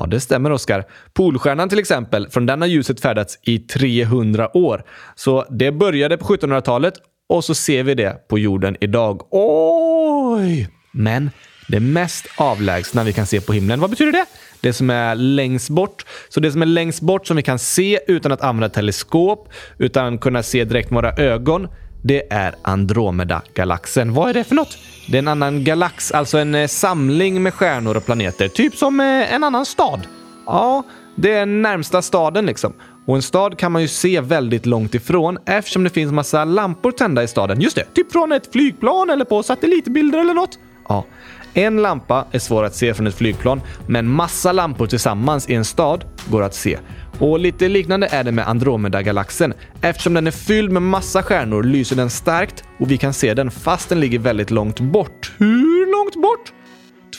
Ja, 0.02 0.08
det 0.08 0.20
stämmer 0.20 0.52
Oskar. 0.52 0.86
Polstjärnan 1.14 1.70
till 1.70 1.80
exempel, 1.80 2.30
från 2.30 2.46
den 2.46 2.62
har 2.62 2.68
ljuset 2.68 3.02
färdats 3.02 3.40
i 3.42 3.60
300 3.60 4.58
år. 4.58 4.84
Så 5.16 5.46
det 5.50 5.72
började 5.72 6.18
på 6.18 6.26
1700-talet 6.26 6.94
och 7.30 7.44
så 7.44 7.56
ser 7.56 7.84
vi 7.84 7.96
det 7.96 8.28
på 8.28 8.40
jorden 8.40 8.78
idag. 8.80 9.22
Oj! 9.32 10.70
Men 10.92 11.30
det 11.68 11.80
mest 11.80 12.28
avlägsna 12.38 13.04
vi 13.04 13.14
kan 13.14 13.26
se 13.26 13.42
på 13.42 13.54
himlen, 13.54 13.80
vad 13.80 13.90
betyder 13.90 14.12
det? 14.12 14.26
Det 14.62 14.74
som 14.74 14.90
är 14.90 15.16
längst 15.16 15.70
bort. 15.70 16.06
Så 16.30 16.40
det 16.40 16.52
som 16.52 16.62
är 16.62 16.66
längst 16.66 17.02
bort 17.02 17.28
som 17.28 17.38
vi 17.38 17.44
kan 17.44 17.60
se 17.60 18.00
utan 18.08 18.32
att 18.32 18.42
använda 18.42 18.70
teleskop, 18.70 19.50
utan 19.78 20.18
kunna 20.18 20.44
se 20.44 20.64
direkt 20.64 20.92
med 20.92 21.04
våra 21.04 21.14
ögon, 21.14 21.68
det 22.04 22.34
är 22.34 22.56
Andromeda-galaxen. 22.62 24.14
Vad 24.14 24.30
är 24.30 24.34
det 24.34 24.44
för 24.44 24.56
något? 24.56 24.78
Det 25.08 25.18
är 25.18 25.20
en 25.20 25.28
annan 25.28 25.64
galax, 25.64 26.12
alltså 26.12 26.38
en 26.38 26.56
eh, 26.56 26.68
samling 26.68 27.44
med 27.44 27.54
stjärnor 27.54 27.98
och 27.98 28.06
planeter. 28.06 28.48
Typ 28.48 28.76
som 28.76 29.00
eh, 29.00 29.34
en 29.34 29.44
annan 29.44 29.66
stad. 29.66 30.08
Ja, 30.46 30.84
det 31.16 31.34
är 31.34 31.46
närmsta 31.46 32.02
staden 32.02 32.46
liksom. 32.46 32.74
Och 33.06 33.16
en 33.16 33.22
stad 33.22 33.58
kan 33.58 33.72
man 33.72 33.82
ju 33.82 33.88
se 33.88 34.22
väldigt 34.22 34.66
långt 34.66 34.96
ifrån 34.96 35.38
eftersom 35.46 35.84
det 35.84 35.90
finns 35.90 36.12
massa 36.12 36.46
lampor 36.46 36.92
tända 36.92 37.24
i 37.24 37.28
staden. 37.28 37.62
Just 37.62 37.76
det, 37.76 37.86
typ 37.94 38.12
från 38.12 38.32
ett 38.32 38.52
flygplan 38.52 39.10
eller 39.10 39.26
på 39.26 39.44
satellitbilder 39.44 40.20
eller 40.20 40.34
något. 40.34 40.60
Ja, 40.90 41.06
en 41.54 41.82
lampa 41.82 42.26
är 42.32 42.40
svår 42.40 42.64
att 42.64 42.76
se 42.76 42.94
från 42.94 43.08
ett 43.08 43.16
flygplan, 43.16 43.62
men 43.88 44.08
massa 44.08 44.52
lampor 44.52 44.88
tillsammans 44.88 45.50
i 45.50 45.54
en 45.56 45.66
stad 45.66 46.06
går 46.30 46.42
att 46.42 46.56
se. 46.56 46.78
Och 47.20 47.40
lite 47.40 47.68
liknande 47.68 48.08
är 48.08 48.24
det 48.24 48.32
med 48.32 48.48
Andromeda-galaxen. 48.48 49.54
Eftersom 49.82 50.14
den 50.14 50.28
är 50.28 50.32
fylld 50.32 50.72
med 50.72 50.82
massa 50.82 51.24
stjärnor 51.24 51.64
lyser 51.64 51.96
den 51.96 52.10
starkt 52.10 52.64
och 52.80 52.92
vi 52.92 52.98
kan 52.98 53.14
se 53.14 53.34
den 53.34 53.52
fast 53.52 53.90
den 53.90 54.00
ligger 54.00 54.20
väldigt 54.20 54.52
långt 54.52 54.80
bort. 54.80 55.32
Hur 55.38 55.92
långt 55.92 56.16
bort? 56.16 56.54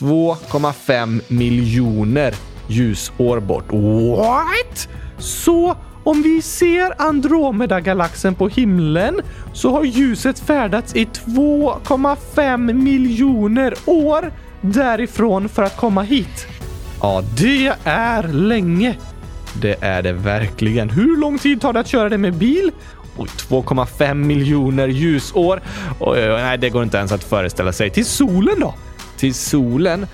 2,5 0.01 1.21
miljoner 1.29 2.35
ljusår 2.69 3.41
bort. 3.41 3.73
What? 4.19 4.89
Så 5.19 5.77
om 6.05 6.23
vi 6.23 6.43
ser 6.43 7.03
Andromeda-galaxen 7.03 8.35
på 8.35 8.49
himlen 8.49 9.21
så 9.53 9.71
har 9.71 9.85
ljuset 9.85 10.39
färdats 10.39 10.95
i 10.95 11.05
2,5 11.05 12.73
miljoner 12.73 13.75
år 13.87 14.33
därifrån 14.61 15.49
för 15.49 15.63
att 15.63 15.77
komma 15.77 16.03
hit. 16.03 16.47
Ja, 17.01 17.23
det 17.37 17.73
är 17.85 18.23
länge. 18.23 18.97
Det 19.61 19.77
är 19.81 20.03
det 20.03 20.13
verkligen. 20.13 20.91
Hur 20.91 21.17
lång 21.17 21.39
tid 21.39 21.61
tar 21.61 21.73
det 21.73 21.81
att 21.81 21.89
köra 21.89 22.09
det 22.09 22.19
med 22.19 22.35
bil? 22.35 22.71
2,5 23.17 24.15
miljoner 24.15 24.89
ljusår. 24.89 25.63
Oj, 26.01 26.31
oj, 26.31 26.43
nej, 26.43 26.59
det 26.59 26.71
går 26.71 26.83
inte 26.83 26.99
ens 26.99 27.13
att 27.13 27.25
föreställa 27.25 27.73
sig. 27.73 27.91
Till 27.91 28.07
solen 28.07 28.61
då? 28.61 28.75
Till 29.23 29.35
solen, 29.35 30.07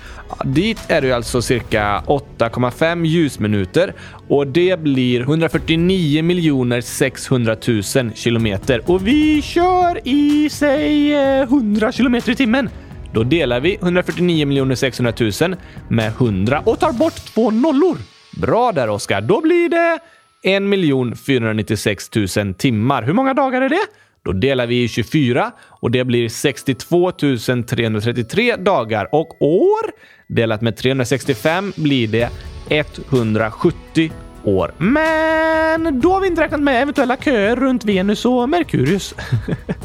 dit 0.45 0.79
är 0.87 1.01
det 1.01 1.11
alltså 1.11 1.41
cirka 1.41 2.03
8,5 2.07 3.05
ljusminuter 3.05 3.93
och 4.27 4.47
det 4.47 4.79
blir 4.79 5.21
149 5.21 6.81
600 6.81 7.55
000 7.67 7.83
kilometer. 8.15 8.81
Och 8.85 9.07
vi 9.07 9.41
kör 9.41 10.07
i, 10.07 10.49
säg, 10.49 11.13
eh, 11.13 11.41
100 11.41 11.91
kilometer 11.91 12.31
i 12.31 12.35
timmen. 12.35 12.69
Då 13.13 13.23
delar 13.23 13.59
vi 13.59 13.75
149 13.75 14.75
600 14.75 15.13
000 15.41 15.55
med 15.87 16.07
100 16.07 16.61
och 16.65 16.79
tar 16.79 16.93
bort 16.93 17.15
två 17.15 17.51
nollor. 17.51 17.97
Bra 18.41 18.71
där, 18.71 18.89
Oskar. 18.89 19.21
Då 19.21 19.41
blir 19.41 19.69
det 19.69 19.99
1 20.43 21.19
496 21.19 22.09
000 22.15 22.53
timmar. 22.53 23.03
Hur 23.03 23.13
många 23.13 23.33
dagar 23.33 23.61
är 23.61 23.69
det? 23.69 23.85
Då 24.23 24.31
delar 24.31 24.67
vi 24.67 24.83
i 24.83 24.87
24 24.87 25.51
och 25.61 25.91
det 25.91 26.03
blir 26.03 26.29
62 26.29 27.11
333 27.11 28.55
dagar 28.55 29.09
och 29.11 29.41
år 29.41 29.91
delat 30.27 30.61
med 30.61 30.77
365 30.77 31.73
blir 31.75 32.07
det 32.07 32.29
170 32.69 34.11
år. 34.43 34.71
Men 34.77 35.99
då 36.01 36.13
har 36.13 36.21
vi 36.21 36.27
inte 36.27 36.41
räknat 36.41 36.61
med 36.61 36.81
eventuella 36.81 37.17
köer 37.17 37.55
runt 37.55 37.85
Venus 37.85 38.25
och 38.25 38.49
Merkurius. 38.49 39.15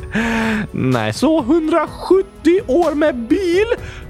Nej, 0.73 1.12
så 1.12 1.41
170 1.41 2.61
år 2.67 2.95
med 2.95 3.17
bil 3.17 3.67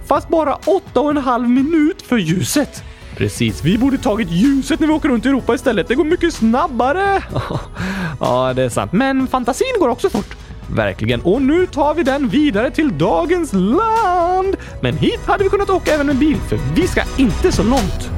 fast 0.07 0.29
bara 0.29 0.55
8,5 0.55 1.49
minut 1.49 2.03
för 2.03 2.17
ljuset. 2.17 2.85
Precis, 3.17 3.65
vi 3.65 3.79
borde 3.79 3.99
tagit 3.99 4.31
ljuset 4.31 4.81
när 4.81 4.87
vi 4.87 4.93
åker 4.93 5.09
runt 5.09 5.27
i 5.27 5.29
Europa 5.29 5.55
istället. 5.55 5.89
Det 5.89 5.95
går 5.95 6.05
mycket 6.05 6.35
snabbare. 6.35 7.23
ja, 8.21 8.53
det 8.55 8.63
är 8.63 8.69
sant. 8.69 8.93
Men 8.93 9.27
fantasin 9.27 9.77
går 9.81 9.89
också 9.89 10.11
fort. 10.11 10.37
Verkligen. 10.75 11.21
Och 11.21 11.43
nu 11.43 11.67
tar 11.67 11.95
vi 11.95 12.03
den 12.03 12.29
vidare 12.29 12.71
till 12.71 12.99
dagens 12.99 13.53
land. 13.53 14.57
Men 14.81 14.97
hit 14.97 15.21
hade 15.27 15.45
vi 15.45 15.51
kunnat 15.51 15.71
åka 15.71 15.95
även 15.95 16.07
med 16.07 16.17
bil, 16.17 16.37
för 16.49 16.59
vi 16.75 16.89
ska 16.89 17.03
inte 17.17 17.53
så 17.53 17.63
långt. 17.63 18.11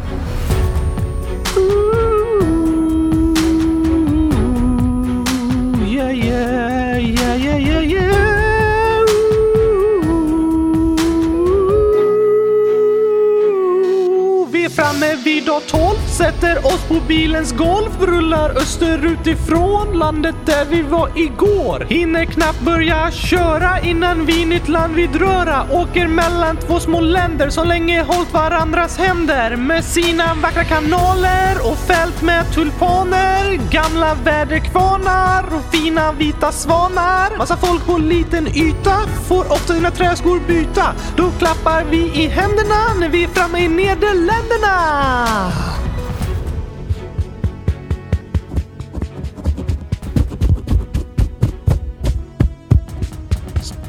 Vi 15.25 15.35
vid 15.35 15.44
dag 15.44 15.62
12, 15.66 15.96
sätter 16.16 16.66
oss 16.66 16.85
på 16.88 16.94
bilens 17.08 17.52
golv, 17.52 17.90
rullar 18.00 18.50
österut 18.50 19.26
ifrån 19.26 19.99
landet 19.99 20.35
där 20.44 20.64
vi 20.70 20.82
var 20.82 21.11
igår. 21.14 21.87
Hinner 21.88 22.25
knappt 22.25 22.61
börja 22.61 23.11
köra 23.11 23.80
innan 23.80 24.26
vi 24.26 24.44
nytt 24.44 24.68
land 24.68 24.94
vid 24.94 25.16
röra. 25.16 25.66
Åker 25.70 26.06
mellan 26.06 26.56
två 26.56 26.80
små 26.80 27.00
länder 27.00 27.50
som 27.50 27.68
länge 27.68 28.02
hållt 28.02 28.32
varandras 28.32 28.99
händer. 28.99 29.56
Med 29.56 29.85
sina 29.85 30.35
vackra 30.35 30.64
kanaler 30.64 31.70
och 31.70 31.78
fält 31.78 32.23
med 32.23 32.52
tulpaner. 32.54 33.70
Gamla 33.70 34.14
väderkvarnar 34.14 35.44
och 35.54 35.75
fina 35.75 36.12
vita 36.12 36.52
svanar. 36.52 37.38
Massa 37.38 37.56
folk 37.56 37.87
på 37.87 37.99
liten 37.99 38.46
yta 38.46 38.96
får 39.28 39.52
ofta 39.52 39.75
sina 39.75 39.90
träskor 39.90 40.40
byta. 40.49 40.94
Då 41.16 41.30
klappar 41.38 41.85
vi 41.90 42.23
i 42.23 42.28
händerna 42.28 42.94
när 43.00 43.08
vi 43.08 43.25
är 43.25 43.28
framme 43.28 43.58
i 43.58 43.68
Nederländerna. 43.68 45.75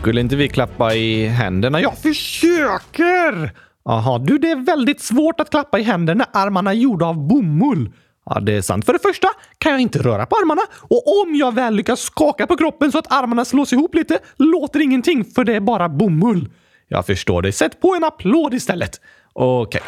Skulle 0.07 0.21
inte 0.21 0.35
vi 0.35 0.47
klappa 0.47 0.93
i 0.95 1.27
händerna? 1.27 1.81
Jag 1.81 1.97
försöker! 1.97 3.51
Jaha, 3.85 4.19
du, 4.19 4.37
det 4.37 4.51
är 4.51 4.55
väldigt 4.55 5.01
svårt 5.01 5.39
att 5.39 5.49
klappa 5.49 5.79
i 5.79 5.83
händerna 5.83 6.25
när 6.33 6.41
armarna 6.41 6.71
är 6.71 6.75
gjorda 6.75 7.05
av 7.05 7.27
bomull. 7.27 7.89
Ja, 8.25 8.39
det 8.39 8.53
är 8.53 8.61
sant. 8.61 8.85
För 8.85 8.93
det 8.93 8.99
första 8.99 9.27
kan 9.57 9.71
jag 9.71 9.81
inte 9.81 9.99
röra 9.99 10.25
på 10.25 10.35
armarna 10.35 10.61
och 10.81 11.21
om 11.21 11.35
jag 11.35 11.55
väl 11.55 11.75
lyckas 11.75 11.99
skaka 11.99 12.47
på 12.47 12.57
kroppen 12.57 12.91
så 12.91 12.97
att 12.97 13.11
armarna 13.13 13.45
slås 13.45 13.73
ihop 13.73 13.95
lite 13.95 14.19
låter 14.37 14.79
ingenting 14.81 15.25
för 15.25 15.43
det 15.43 15.55
är 15.55 15.59
bara 15.59 15.89
bomull. 15.89 16.49
Jag 16.87 17.05
förstår 17.05 17.41
dig. 17.41 17.51
Sätt 17.51 17.81
på 17.81 17.95
en 17.95 18.03
applåd 18.03 18.53
istället. 18.53 19.01
Okej. 19.33 19.81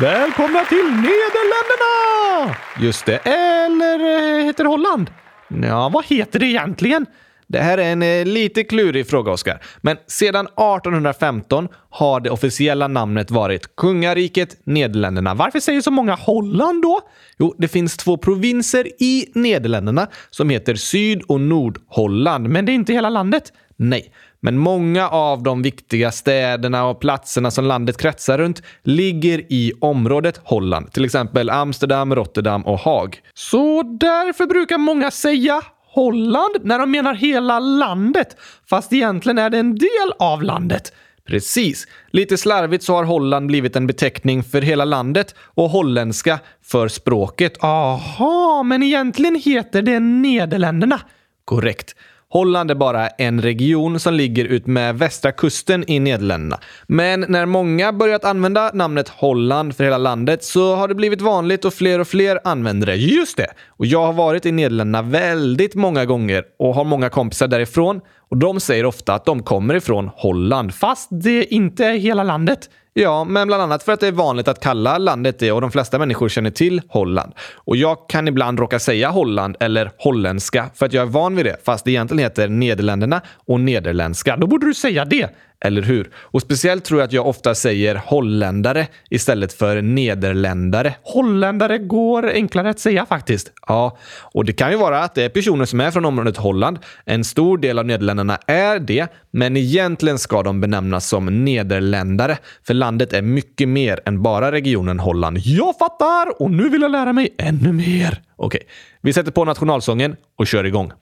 Välkomna 0.00 0.64
till 0.64 0.84
Nederländerna! 0.84 2.56
Just 2.80 3.06
det. 3.06 3.16
Eller 3.16 4.00
eh, 4.38 4.44
heter 4.44 4.64
det 4.64 4.70
Holland? 4.70 5.10
Ja, 5.48 5.88
vad 5.88 6.04
heter 6.04 6.38
det 6.38 6.46
egentligen? 6.46 7.06
Det 7.48 7.58
här 7.58 7.78
är 7.78 7.92
en 7.92 8.02
eh, 8.02 8.24
lite 8.24 8.64
klurig 8.64 9.08
fråga, 9.08 9.32
Oskar. 9.32 9.62
Men 9.80 9.96
sedan 10.06 10.46
1815 10.46 11.68
har 11.90 12.20
det 12.20 12.30
officiella 12.30 12.88
namnet 12.88 13.30
varit 13.30 13.76
Kungariket 13.76 14.56
Nederländerna. 14.64 15.34
Varför 15.34 15.60
säger 15.60 15.80
så 15.80 15.90
många 15.90 16.14
Holland 16.14 16.82
då? 16.82 17.00
Jo, 17.38 17.54
det 17.58 17.68
finns 17.68 17.96
två 17.96 18.16
provinser 18.16 19.02
i 19.02 19.26
Nederländerna 19.34 20.08
som 20.30 20.50
heter 20.50 20.74
Syd 20.74 21.22
och 21.22 21.40
Nordholland, 21.40 22.48
men 22.48 22.66
det 22.66 22.72
är 22.72 22.74
inte 22.74 22.92
hela 22.92 23.10
landet. 23.10 23.52
Nej, 23.76 24.12
men 24.40 24.58
många 24.58 25.08
av 25.08 25.42
de 25.42 25.62
viktiga 25.62 26.12
städerna 26.12 26.86
och 26.86 27.00
platserna 27.00 27.50
som 27.50 27.64
landet 27.64 27.96
kretsar 27.96 28.38
runt 28.38 28.62
ligger 28.82 29.52
i 29.52 29.72
området 29.80 30.40
Holland, 30.44 30.92
till 30.92 31.04
exempel 31.04 31.50
Amsterdam, 31.50 32.14
Rotterdam 32.14 32.62
och 32.62 32.78
Haag. 32.78 33.20
Så 33.34 33.82
därför 33.82 34.46
brukar 34.46 34.78
många 34.78 35.10
säga 35.10 35.62
Holland 35.96 36.56
när 36.62 36.78
de 36.78 36.90
menar 36.90 37.14
hela 37.14 37.58
landet, 37.58 38.36
fast 38.70 38.92
egentligen 38.92 39.38
är 39.38 39.50
det 39.50 39.58
en 39.58 39.74
del 39.74 40.12
av 40.18 40.42
landet. 40.42 40.92
Precis. 41.26 41.86
Lite 42.10 42.36
slarvigt 42.36 42.84
så 42.84 42.94
har 42.94 43.04
Holland 43.04 43.46
blivit 43.46 43.76
en 43.76 43.86
beteckning 43.86 44.42
för 44.42 44.60
hela 44.60 44.84
landet 44.84 45.34
och 45.38 45.70
holländska 45.70 46.38
för 46.62 46.88
språket. 46.88 47.64
Aha, 47.64 48.62
men 48.62 48.82
egentligen 48.82 49.34
heter 49.34 49.82
det 49.82 50.00
Nederländerna. 50.00 51.00
Korrekt. 51.44 51.94
Holland 52.28 52.70
är 52.70 52.74
bara 52.74 53.08
en 53.08 53.42
region 53.42 54.00
som 54.00 54.14
ligger 54.14 54.44
ut 54.44 54.66
med 54.66 54.98
västra 54.98 55.32
kusten 55.32 55.90
i 55.90 56.00
Nederländerna. 56.00 56.60
Men 56.86 57.24
när 57.28 57.46
många 57.46 57.92
börjat 57.92 58.24
använda 58.24 58.70
namnet 58.74 59.08
Holland 59.08 59.76
för 59.76 59.84
hela 59.84 59.98
landet 59.98 60.44
så 60.44 60.74
har 60.74 60.88
det 60.88 60.94
blivit 60.94 61.20
vanligt 61.20 61.64
och 61.64 61.74
fler 61.74 61.98
och 61.98 62.08
fler 62.08 62.40
använder 62.44 62.86
det. 62.86 62.94
Just 62.94 63.36
det! 63.36 63.46
Och 63.68 63.86
jag 63.86 64.06
har 64.06 64.12
varit 64.12 64.46
i 64.46 64.52
Nederländerna 64.52 65.02
väldigt 65.02 65.74
många 65.74 66.04
gånger 66.04 66.44
och 66.58 66.74
har 66.74 66.84
många 66.84 67.08
kompisar 67.08 67.48
därifrån 67.48 68.00
och 68.30 68.36
de 68.36 68.60
säger 68.60 68.86
ofta 68.86 69.14
att 69.14 69.24
de 69.24 69.42
kommer 69.42 69.74
ifrån 69.74 70.10
Holland, 70.14 70.74
fast 70.74 71.08
det 71.10 71.54
inte 71.54 71.84
är 71.84 71.94
hela 71.94 72.22
landet. 72.22 72.70
Ja, 72.98 73.24
men 73.24 73.46
bland 73.46 73.62
annat 73.62 73.82
för 73.82 73.92
att 73.92 74.00
det 74.00 74.06
är 74.06 74.12
vanligt 74.12 74.48
att 74.48 74.60
kalla 74.60 74.98
landet 74.98 75.38
det 75.38 75.52
och 75.52 75.60
de 75.60 75.70
flesta 75.70 75.98
människor 75.98 76.28
känner 76.28 76.50
till 76.50 76.82
Holland. 76.88 77.32
Och 77.54 77.76
jag 77.76 78.08
kan 78.08 78.28
ibland 78.28 78.58
råka 78.58 78.78
säga 78.78 79.10
Holland 79.10 79.56
eller 79.60 79.90
holländska 79.98 80.70
för 80.74 80.86
att 80.86 80.92
jag 80.92 81.02
är 81.02 81.10
van 81.10 81.36
vid 81.36 81.46
det, 81.46 81.56
fast 81.64 81.84
det 81.84 81.90
egentligen 81.90 82.24
heter 82.24 82.48
Nederländerna 82.48 83.20
och 83.46 83.60
nederländska. 83.60 84.36
Då 84.36 84.46
borde 84.46 84.66
du 84.66 84.74
säga 84.74 85.04
det, 85.04 85.30
eller 85.64 85.82
hur? 85.82 86.10
Och 86.16 86.42
speciellt 86.42 86.84
tror 86.84 87.00
jag 87.00 87.06
att 87.06 87.12
jag 87.12 87.26
ofta 87.26 87.54
säger 87.54 87.94
holländare 87.94 88.86
istället 89.10 89.52
för 89.52 89.82
nederländare. 89.82 90.94
Holländare 91.02 91.78
går 91.78 92.30
enklare 92.30 92.70
att 92.70 92.78
säga 92.78 93.06
faktiskt. 93.06 93.52
Ja, 93.66 93.98
och 94.34 94.44
det 94.44 94.52
kan 94.52 94.70
ju 94.70 94.76
vara 94.76 95.04
att 95.04 95.14
det 95.14 95.24
är 95.24 95.28
personer 95.28 95.64
som 95.64 95.80
är 95.80 95.90
från 95.90 96.04
området 96.04 96.36
Holland. 96.36 96.78
En 97.04 97.24
stor 97.24 97.58
del 97.58 97.78
av 97.78 97.86
Nederländerna 97.86 98.38
är 98.46 98.78
det, 98.78 99.12
men 99.30 99.56
egentligen 99.56 100.18
ska 100.18 100.42
de 100.42 100.60
benämnas 100.60 101.08
som 101.08 101.44
nederländare, 101.44 102.38
för 102.66 102.74
landet 102.74 103.12
är 103.12 103.22
mycket 103.22 103.68
mer 103.68 104.00
än 104.04 104.22
bara 104.22 104.52
regionen 104.52 104.98
Holland. 104.98 105.38
Jag 105.38 105.78
fattar! 105.78 106.42
Och 106.42 106.50
nu 106.50 106.68
vill 106.68 106.82
jag 106.82 106.90
lära 106.90 107.12
mig 107.12 107.34
ännu 107.38 107.72
mer. 107.72 108.22
Okej, 108.36 108.60
vi 109.02 109.12
sätter 109.12 109.32
på 109.32 109.44
nationalsången 109.44 110.16
och 110.38 110.46
kör 110.46 110.64
igång. 110.64 110.92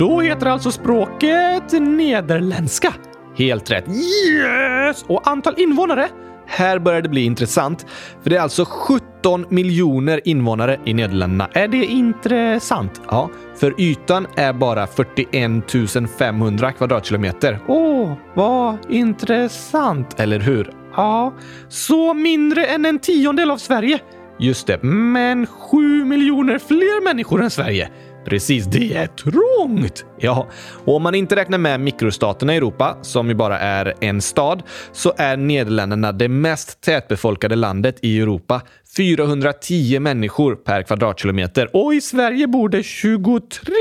Då 0.00 0.20
heter 0.20 0.46
alltså 0.46 0.70
språket 0.72 1.72
nederländska. 1.72 2.94
Helt 3.36 3.70
rätt. 3.70 3.84
Yes! 3.88 5.04
Och 5.08 5.28
antal 5.28 5.54
invånare? 5.56 6.08
Här 6.46 6.78
börjar 6.78 7.02
det 7.02 7.08
bli 7.08 7.24
intressant, 7.24 7.86
för 8.22 8.30
det 8.30 8.36
är 8.36 8.40
alltså 8.40 8.64
17 8.64 9.46
miljoner 9.48 10.20
invånare 10.24 10.80
i 10.84 10.94
Nederländerna. 10.94 11.48
Är 11.52 11.68
det 11.68 11.84
intressant? 11.84 13.00
Ja, 13.08 13.30
för 13.56 13.80
ytan 13.80 14.26
är 14.36 14.52
bara 14.52 14.86
41 14.86 16.10
500 16.18 16.72
kvadratkilometer. 16.72 17.58
Åh, 17.68 18.12
vad 18.34 18.76
intressant, 18.88 20.20
eller 20.20 20.40
hur? 20.40 20.72
Ja, 20.96 21.34
så 21.68 22.14
mindre 22.14 22.66
än 22.66 22.84
en 22.84 22.98
tiondel 22.98 23.50
av 23.50 23.56
Sverige. 23.56 23.98
Just 24.38 24.66
det, 24.66 24.82
men 24.82 25.46
7 25.46 26.04
miljoner 26.04 26.58
fler 26.58 27.04
människor 27.04 27.42
än 27.42 27.50
Sverige. 27.50 27.90
Precis, 28.24 28.66
det 28.66 28.94
är 28.96 29.06
trångt! 29.06 30.04
Ja, 30.18 30.48
och 30.84 30.96
om 30.96 31.02
man 31.02 31.14
inte 31.14 31.36
räknar 31.36 31.58
med 31.58 31.80
mikrostaterna 31.80 32.54
i 32.54 32.56
Europa, 32.56 32.98
som 33.02 33.28
ju 33.28 33.34
bara 33.34 33.58
är 33.58 33.94
en 34.00 34.20
stad, 34.20 34.62
så 34.92 35.12
är 35.16 35.36
Nederländerna 35.36 36.12
det 36.12 36.28
mest 36.28 36.80
tätbefolkade 36.80 37.56
landet 37.56 37.98
i 38.02 38.20
Europa. 38.20 38.60
410 38.96 39.98
människor 40.00 40.54
per 40.54 40.82
kvadratkilometer 40.82 41.76
och 41.76 41.94
i 41.94 42.00
Sverige 42.00 42.46
bor 42.46 42.68
det 42.68 42.82
23. 42.82 43.72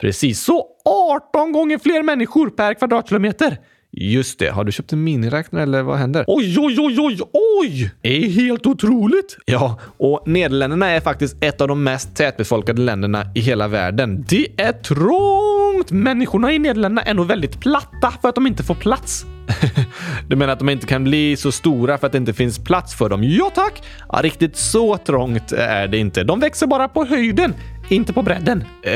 Precis, 0.00 0.44
så 0.44 0.66
18 0.84 1.52
gånger 1.52 1.78
fler 1.78 2.02
människor 2.02 2.50
per 2.50 2.74
kvadratkilometer. 2.74 3.58
Just 3.96 4.38
det. 4.38 4.48
Har 4.48 4.64
du 4.64 4.72
köpt 4.72 4.92
en 4.92 5.04
miniräknare 5.04 5.62
eller 5.62 5.82
vad 5.82 5.98
händer? 5.98 6.24
Oj, 6.26 6.58
oj, 6.58 6.76
oj, 6.78 6.96
oj, 6.98 7.18
oj! 7.60 7.90
Det 8.00 8.24
är 8.24 8.28
helt 8.28 8.66
otroligt! 8.66 9.38
Ja, 9.44 9.80
och 9.98 10.22
Nederländerna 10.26 10.86
är 10.88 11.00
faktiskt 11.00 11.36
ett 11.40 11.60
av 11.60 11.68
de 11.68 11.84
mest 11.84 12.16
tätbefolkade 12.16 12.82
länderna 12.82 13.26
i 13.34 13.40
hela 13.40 13.68
världen. 13.68 14.24
Det 14.28 14.46
är 14.56 14.72
trångt! 14.72 15.90
Människorna 15.90 16.52
i 16.52 16.58
Nederländerna 16.58 17.02
är 17.02 17.14
nog 17.14 17.26
väldigt 17.26 17.60
platta 17.60 18.12
för 18.22 18.28
att 18.28 18.34
de 18.34 18.46
inte 18.46 18.62
får 18.62 18.74
plats. 18.74 19.26
Du 20.28 20.36
menar 20.36 20.52
att 20.52 20.58
de 20.58 20.68
inte 20.68 20.86
kan 20.86 21.04
bli 21.04 21.36
så 21.36 21.52
stora 21.52 21.98
för 21.98 22.06
att 22.06 22.12
det 22.12 22.18
inte 22.18 22.32
finns 22.32 22.58
plats 22.58 22.94
för 22.94 23.08
dem? 23.08 23.24
Ja 23.24 23.50
tack! 23.54 23.82
Ja, 24.08 24.20
riktigt 24.22 24.56
så 24.56 24.96
trångt 24.96 25.52
är 25.52 25.88
det 25.88 25.98
inte. 25.98 26.24
De 26.24 26.40
växer 26.40 26.66
bara 26.66 26.88
på 26.88 27.04
höjden, 27.04 27.54
inte 27.88 28.12
på 28.12 28.22
bredden. 28.22 28.64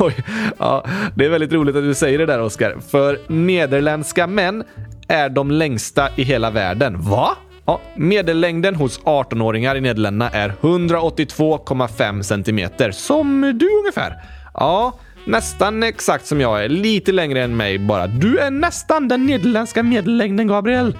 Oj, 0.00 0.14
ja, 0.58 0.86
det 1.14 1.24
är 1.24 1.28
väldigt 1.28 1.52
roligt 1.52 1.76
att 1.76 1.82
du 1.82 1.94
säger 1.94 2.18
det 2.18 2.26
där 2.26 2.40
Oskar, 2.40 2.76
för 2.90 3.18
nederländska 3.28 4.26
män 4.26 4.64
är 5.08 5.28
de 5.28 5.50
längsta 5.50 6.08
i 6.16 6.22
hela 6.22 6.50
världen. 6.50 7.02
Va? 7.02 7.36
Ja, 7.66 7.80
medellängden 7.96 8.74
hos 8.74 9.00
18-åringar 9.00 9.76
i 9.76 9.80
Nederländerna 9.80 10.30
är 10.30 10.54
182,5 10.60 12.22
centimeter, 12.22 12.90
som 12.90 13.40
du 13.40 13.68
ungefär. 13.78 14.14
Ja, 14.54 14.98
nästan 15.24 15.82
exakt 15.82 16.26
som 16.26 16.40
jag 16.40 16.64
är. 16.64 16.68
Lite 16.68 17.12
längre 17.12 17.42
än 17.42 17.56
mig 17.56 17.78
bara. 17.78 18.06
Du 18.06 18.38
är 18.38 18.50
nästan 18.50 19.08
den 19.08 19.26
nederländska 19.26 19.82
medellängden, 19.82 20.46
Gabriel. 20.46 20.96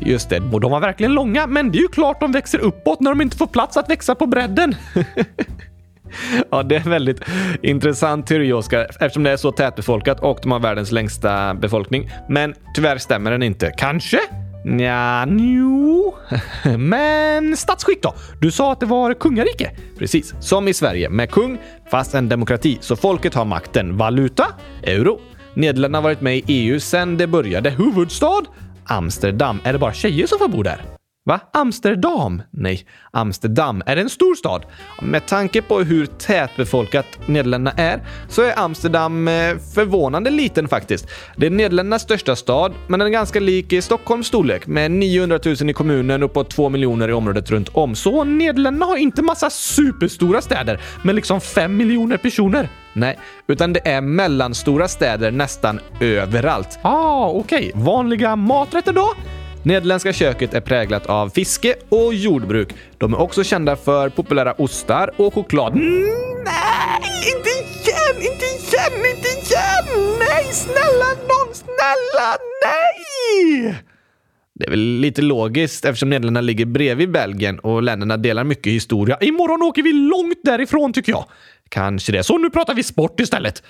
Just 0.00 0.30
det, 0.30 0.40
och 0.52 0.60
de 0.60 0.70
var 0.70 0.80
verkligen 0.80 1.14
långa, 1.14 1.46
men 1.46 1.70
det 1.70 1.78
är 1.78 1.82
ju 1.82 1.88
klart 1.88 2.20
de 2.20 2.32
växer 2.32 2.58
uppåt 2.58 3.00
när 3.00 3.10
de 3.10 3.20
inte 3.20 3.36
får 3.36 3.46
plats 3.46 3.76
att 3.76 3.90
växa 3.90 4.14
på 4.14 4.26
bredden. 4.26 4.74
Ja, 6.50 6.62
det 6.62 6.76
är 6.76 6.80
en 6.80 6.90
väldigt 6.90 7.20
intressant 7.62 8.26
teori, 8.26 8.52
Oskar, 8.52 8.80
eftersom 8.80 9.22
det 9.22 9.30
är 9.30 9.36
så 9.36 9.52
tätbefolkat 9.52 10.20
och 10.20 10.38
de 10.42 10.52
har 10.52 10.60
världens 10.60 10.92
längsta 10.92 11.54
befolkning. 11.54 12.10
Men 12.28 12.54
tyvärr 12.74 12.98
stämmer 12.98 13.30
den 13.30 13.42
inte. 13.42 13.72
Kanske? 13.76 14.20
Nja, 14.64 15.24
njo... 15.24 16.14
Men 16.78 17.56
statsskick 17.56 18.02
då? 18.02 18.14
Du 18.40 18.50
sa 18.50 18.72
att 18.72 18.80
det 18.80 18.86
var 18.86 19.14
kungarike? 19.14 19.70
Precis, 19.98 20.34
som 20.40 20.68
i 20.68 20.74
Sverige 20.74 21.08
med 21.10 21.30
kung, 21.30 21.58
fast 21.90 22.14
en 22.14 22.28
demokrati, 22.28 22.78
så 22.80 22.96
folket 22.96 23.34
har 23.34 23.44
makten. 23.44 23.96
Valuta? 23.96 24.46
Euro. 24.82 25.20
Nederländerna 25.54 25.98
har 25.98 26.02
varit 26.02 26.20
med 26.20 26.36
i 26.36 26.44
EU 26.46 26.80
sedan 26.80 27.16
det 27.16 27.26
började. 27.26 27.70
Huvudstad? 27.70 28.42
Amsterdam. 28.84 29.60
Är 29.64 29.72
det 29.72 29.78
bara 29.78 29.92
tjejer 29.92 30.26
som 30.26 30.38
får 30.38 30.48
bo 30.48 30.62
där? 30.62 30.99
Va? 31.30 31.40
Amsterdam? 31.52 32.42
Nej, 32.50 32.86
Amsterdam 33.10 33.82
är 33.86 33.96
en 33.96 34.10
stor 34.10 34.34
stad. 34.34 34.64
Med 35.02 35.26
tanke 35.26 35.62
på 35.62 35.80
hur 35.80 36.06
tätbefolkat 36.06 37.06
Nederländerna 37.26 37.76
är 37.76 38.00
så 38.28 38.42
är 38.42 38.58
Amsterdam 38.58 39.28
eh, 39.28 39.34
förvånande 39.74 40.30
liten 40.30 40.68
faktiskt. 40.68 41.06
Det 41.36 41.46
är 41.46 41.50
Nederländernas 41.50 42.02
största 42.02 42.36
stad, 42.36 42.72
men 42.86 43.00
den 43.00 43.08
är 43.08 43.12
ganska 43.12 43.40
lik 43.40 43.72
i 43.72 43.82
Stockholms 43.82 44.26
storlek 44.26 44.66
med 44.66 44.90
900 44.90 45.38
000 45.44 45.70
i 45.70 45.72
kommunen 45.72 46.22
och 46.22 46.32
på 46.32 46.44
2 46.44 46.68
miljoner 46.68 47.08
i 47.08 47.12
området 47.12 47.50
runt 47.50 47.68
om. 47.68 47.94
Så 47.94 48.24
Nederländerna 48.24 48.86
har 48.86 48.96
inte 48.96 49.22
massa 49.22 49.50
superstora 49.50 50.40
städer 50.40 50.80
med 51.02 51.14
liksom 51.14 51.40
5 51.40 51.76
miljoner 51.76 52.16
personer. 52.16 52.68
Nej, 52.92 53.18
utan 53.46 53.72
det 53.72 53.88
är 53.88 54.00
mellanstora 54.00 54.88
städer 54.88 55.30
nästan 55.30 55.80
överallt. 56.00 56.78
Ah, 56.82 57.28
okej. 57.28 57.70
Okay. 57.70 57.82
Vanliga 57.84 58.36
maträtter 58.36 58.92
då? 58.92 59.14
Nederländska 59.62 60.12
köket 60.12 60.54
är 60.54 60.60
präglat 60.60 61.06
av 61.06 61.28
fiske 61.28 61.74
och 61.88 62.14
jordbruk. 62.14 62.68
De 62.98 63.12
är 63.14 63.20
också 63.20 63.44
kända 63.44 63.76
för 63.76 64.08
populära 64.08 64.52
ostar 64.52 65.10
och 65.16 65.34
choklad. 65.34 65.72
Mm, 65.72 66.02
nej, 66.44 67.34
inte 67.36 67.48
igen, 67.48 68.32
inte 68.32 68.44
igen, 68.44 69.06
inte 69.16 69.28
igen! 69.28 70.16
Nej, 70.18 70.44
snälla 70.52 71.08
någon, 71.28 71.54
snälla, 71.54 72.36
nej! 72.64 73.74
Det 74.54 74.66
är 74.66 74.70
väl 74.70 74.80
lite 74.80 75.22
logiskt 75.22 75.84
eftersom 75.84 76.10
Nederländerna 76.10 76.40
ligger 76.40 76.66
bredvid 76.66 77.10
Belgien 77.10 77.58
och 77.58 77.82
länderna 77.82 78.16
delar 78.16 78.44
mycket 78.44 78.72
historia. 78.72 79.18
Imorgon 79.20 79.62
åker 79.62 79.82
vi 79.82 79.92
långt 79.92 80.38
därifrån 80.44 80.92
tycker 80.92 81.12
jag. 81.12 81.24
Kanske 81.70 82.12
det. 82.12 82.22
Så 82.22 82.38
nu 82.38 82.50
pratar 82.50 82.74
vi 82.74 82.82
sport 82.82 83.20
istället. 83.20 83.62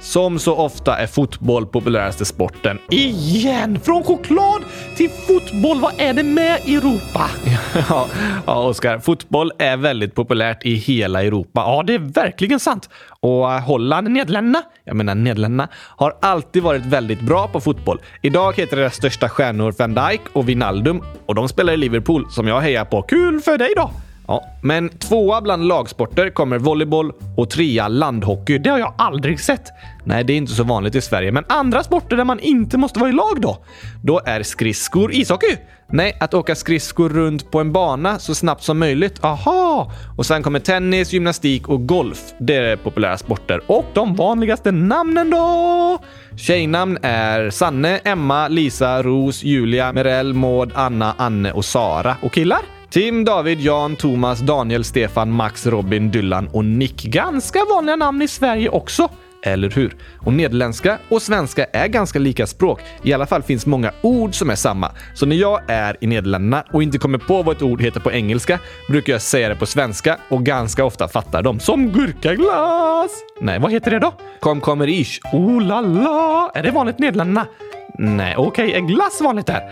Som 0.00 0.38
så 0.38 0.56
ofta 0.56 0.96
är 0.96 1.06
fotboll 1.06 1.66
populäraste 1.66 2.24
sporten. 2.24 2.78
Igen! 2.90 3.80
Från 3.80 4.02
choklad 4.02 4.62
till 4.96 5.10
fotboll. 5.10 5.80
Vad 5.80 5.92
är 5.98 6.12
det 6.12 6.22
med 6.22 6.60
Europa? 6.66 7.30
ja, 7.88 8.06
ja 8.46 8.68
Oskar. 8.68 8.98
Fotboll 8.98 9.52
är 9.58 9.76
väldigt 9.76 10.14
populärt 10.14 10.64
i 10.64 10.74
hela 10.74 11.22
Europa. 11.22 11.60
Ja, 11.60 11.82
det 11.86 11.94
är 11.94 11.98
verkligen 11.98 12.60
sant. 12.60 12.90
Och 13.20 13.52
eh, 13.52 13.60
Holland, 13.60 14.10
Nederländerna, 14.10 14.62
jag 14.84 14.96
menar 14.96 15.14
Nederländerna, 15.14 15.68
har 15.74 16.16
alltid 16.22 16.62
varit 16.62 16.86
väldigt 16.86 17.20
bra 17.20 17.48
på 17.48 17.60
fotboll. 17.60 18.00
Idag 18.22 18.56
heter 18.56 18.76
deras 18.76 18.94
största 18.94 19.28
stjärnor 19.28 19.74
van 19.78 19.94
Dijk 19.94 20.20
och 20.32 20.48
Wijnaldum 20.48 21.02
och 21.26 21.34
de 21.34 21.48
spelar 21.48 21.72
i 21.72 21.76
Liverpool 21.76 22.30
som 22.30 22.48
jag 22.48 22.60
hejar 22.60 22.84
på. 22.84 23.02
Kul 23.02 23.40
för 23.40 23.58
dig 23.58 23.72
då! 23.76 23.90
Ja, 24.28 24.44
men 24.62 24.88
tvåa 24.88 25.40
bland 25.40 25.68
lagsporter 25.68 26.30
kommer 26.30 26.58
volleyboll 26.58 27.12
och 27.36 27.50
trea 27.50 27.88
landhockey. 27.88 28.58
Det 28.58 28.70
har 28.70 28.78
jag 28.78 28.94
aldrig 28.98 29.40
sett. 29.40 29.62
Nej, 30.04 30.24
det 30.24 30.32
är 30.32 30.36
inte 30.36 30.52
så 30.52 30.64
vanligt 30.64 30.94
i 30.94 31.00
Sverige. 31.00 31.32
Men 31.32 31.44
andra 31.48 31.82
sporter 31.82 32.16
där 32.16 32.24
man 32.24 32.40
inte 32.40 32.78
måste 32.78 33.00
vara 33.00 33.10
i 33.10 33.12
lag 33.12 33.40
då? 33.40 33.58
Då 34.04 34.20
är 34.24 34.42
skridskor 34.42 35.12
ishockey. 35.12 35.56
Nej, 35.92 36.16
att 36.20 36.34
åka 36.34 36.54
skridskor 36.54 37.08
runt 37.08 37.50
på 37.50 37.60
en 37.60 37.72
bana 37.72 38.18
så 38.18 38.34
snabbt 38.34 38.62
som 38.62 38.78
möjligt. 38.78 39.24
Aha! 39.24 39.92
Och 40.16 40.26
sen 40.26 40.42
kommer 40.42 40.60
tennis, 40.60 41.12
gymnastik 41.12 41.68
och 41.68 41.86
golf. 41.86 42.20
Det 42.38 42.56
är 42.56 42.76
populära 42.76 43.18
sporter. 43.18 43.60
Och 43.66 43.86
de 43.94 44.14
vanligaste 44.14 44.72
namnen 44.72 45.30
då? 45.30 45.98
Tjejnamn 46.36 46.98
är 47.02 47.50
Sanne, 47.50 47.98
Emma, 48.04 48.48
Lisa, 48.48 49.02
Ros, 49.02 49.42
Julia, 49.42 49.92
Merell, 49.92 50.34
Maud, 50.34 50.72
Anna, 50.74 51.14
Anne 51.18 51.52
och 51.52 51.64
Sara. 51.64 52.16
Och 52.22 52.32
killar? 52.32 52.77
Tim, 52.90 53.24
David, 53.24 53.60
Jan, 53.60 53.96
Thomas, 53.96 54.40
Daniel, 54.40 54.84
Stefan, 54.84 55.30
Max, 55.30 55.66
Robin, 55.66 56.10
Dylan 56.10 56.48
och 56.52 56.64
Nick. 56.64 57.04
Ganska 57.04 57.64
vanliga 57.64 57.96
namn 57.96 58.22
i 58.22 58.28
Sverige 58.28 58.68
också. 58.68 59.08
Eller 59.42 59.70
hur? 59.70 59.96
Och 60.20 60.32
nederländska 60.32 60.98
och 61.08 61.22
svenska 61.22 61.64
är 61.64 61.88
ganska 61.88 62.18
lika 62.18 62.46
språk. 62.46 62.80
I 63.02 63.12
alla 63.12 63.26
fall 63.26 63.42
finns 63.42 63.66
många 63.66 63.92
ord 64.02 64.34
som 64.34 64.50
är 64.50 64.54
samma. 64.54 64.90
Så 65.14 65.26
när 65.26 65.36
jag 65.36 65.60
är 65.68 65.96
i 66.00 66.06
Nederländerna 66.06 66.64
och 66.72 66.82
inte 66.82 66.98
kommer 66.98 67.18
på 67.18 67.42
vad 67.42 67.56
ett 67.56 67.62
ord 67.62 67.82
heter 67.82 68.00
på 68.00 68.12
engelska 68.12 68.58
brukar 68.88 69.12
jag 69.12 69.22
säga 69.22 69.48
det 69.48 69.56
på 69.56 69.66
svenska 69.66 70.16
och 70.28 70.44
ganska 70.44 70.84
ofta 70.84 71.08
fattar 71.08 71.42
de. 71.42 71.60
Som 71.60 71.88
gurkaglass! 71.88 73.10
Nej, 73.40 73.58
vad 73.58 73.72
heter 73.72 73.90
det 73.90 73.98
då? 73.98 74.12
Kom 74.40 74.60
kommer 74.60 74.88
ish. 74.88 75.20
Oh 75.32 75.62
la 75.62 75.80
la! 75.80 76.50
Är 76.54 76.62
det 76.62 76.70
vanligt 76.70 77.00
i 77.00 77.02
Nederländerna? 77.02 77.46
Nej, 77.98 78.34
okej. 78.36 78.66
Okay. 78.66 78.82
Är 78.82 78.86
glass 78.86 79.20
vanligt 79.20 79.46
där? 79.46 79.62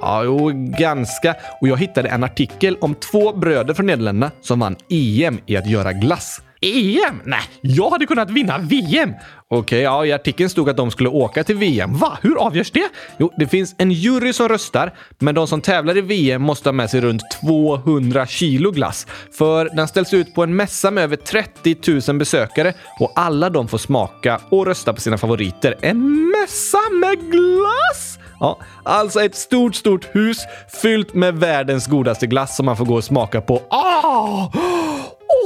Ja, 0.00 0.24
jo, 0.24 0.50
ganska. 0.78 1.34
Och 1.60 1.68
jag 1.68 1.76
hittade 1.76 2.08
en 2.08 2.24
artikel 2.24 2.76
om 2.80 2.94
två 2.94 3.32
bröder 3.32 3.74
från 3.74 3.86
Nederländerna 3.86 4.30
som 4.40 4.60
vann 4.60 4.76
EM 4.88 5.40
i 5.46 5.56
att 5.56 5.66
göra 5.66 5.92
glass. 5.92 6.42
EM? 6.62 7.20
Nej, 7.24 7.40
jag 7.60 7.90
hade 7.90 8.06
kunnat 8.06 8.30
vinna 8.30 8.58
VM! 8.58 9.12
Okej, 9.48 9.58
okay, 9.58 9.80
ja, 9.80 10.06
i 10.06 10.12
artikeln 10.12 10.50
stod 10.50 10.70
att 10.70 10.76
de 10.76 10.90
skulle 10.90 11.08
åka 11.08 11.44
till 11.44 11.56
VM. 11.56 11.98
Va? 11.98 12.18
Hur 12.22 12.38
avgörs 12.38 12.70
det? 12.70 12.88
Jo, 13.18 13.32
det 13.36 13.46
finns 13.46 13.74
en 13.78 13.92
jury 13.92 14.32
som 14.32 14.48
röstar, 14.48 14.92
men 15.18 15.34
de 15.34 15.46
som 15.46 15.60
tävlar 15.60 15.96
i 15.96 16.00
VM 16.00 16.42
måste 16.42 16.68
ha 16.68 16.72
med 16.72 16.90
sig 16.90 17.00
runt 17.00 17.22
200 17.40 18.26
kilo 18.26 18.70
glass. 18.70 19.06
För 19.38 19.64
den 19.76 19.88
ställs 19.88 20.14
ut 20.14 20.34
på 20.34 20.42
en 20.42 20.56
mässa 20.56 20.90
med 20.90 21.04
över 21.04 21.16
30 21.16 21.76
000 22.08 22.18
besökare 22.18 22.74
och 23.00 23.12
alla 23.14 23.50
de 23.50 23.68
får 23.68 23.78
smaka 23.78 24.40
och 24.50 24.66
rösta 24.66 24.92
på 24.92 25.00
sina 25.00 25.18
favoriter. 25.18 25.74
En 25.80 26.31
med 27.00 27.30
glass! 27.30 28.18
Ja, 28.40 28.58
alltså 28.82 29.20
ett 29.20 29.34
stort, 29.34 29.74
stort 29.74 30.14
hus 30.14 30.38
fyllt 30.82 31.14
med 31.14 31.34
världens 31.34 31.86
godaste 31.86 32.26
glass 32.26 32.56
som 32.56 32.66
man 32.66 32.76
får 32.76 32.84
gå 32.84 32.94
och 32.94 33.04
smaka 33.04 33.40
på. 33.40 33.62
Ah! 33.70 34.50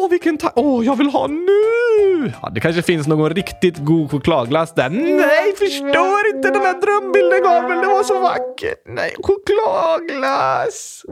Åh, 0.01 0.11
vilken 0.11 0.39
ta- 0.39 0.53
Åh, 0.55 0.87
jag 0.87 0.97
vill 0.97 1.11
ha 1.11 1.27
nu! 1.27 2.33
Ja, 2.43 2.51
det 2.55 2.61
kanske 2.61 2.83
finns 2.83 3.07
någon 3.07 3.31
riktigt 3.35 3.79
god 3.79 4.11
chokladglass 4.11 4.75
där. 4.75 4.91
Nej, 4.91 5.55
förstår 5.59 6.27
inte 6.37 6.51
den 6.51 6.63
här 6.63 6.81
drömbilden 6.81 7.43
Gabriel. 7.43 7.81
Det 7.83 7.89
var 7.89 8.03
så 8.03 8.21
vackert. 8.21 8.83
Nej, 8.87 9.15
chokladglass! 9.23 11.03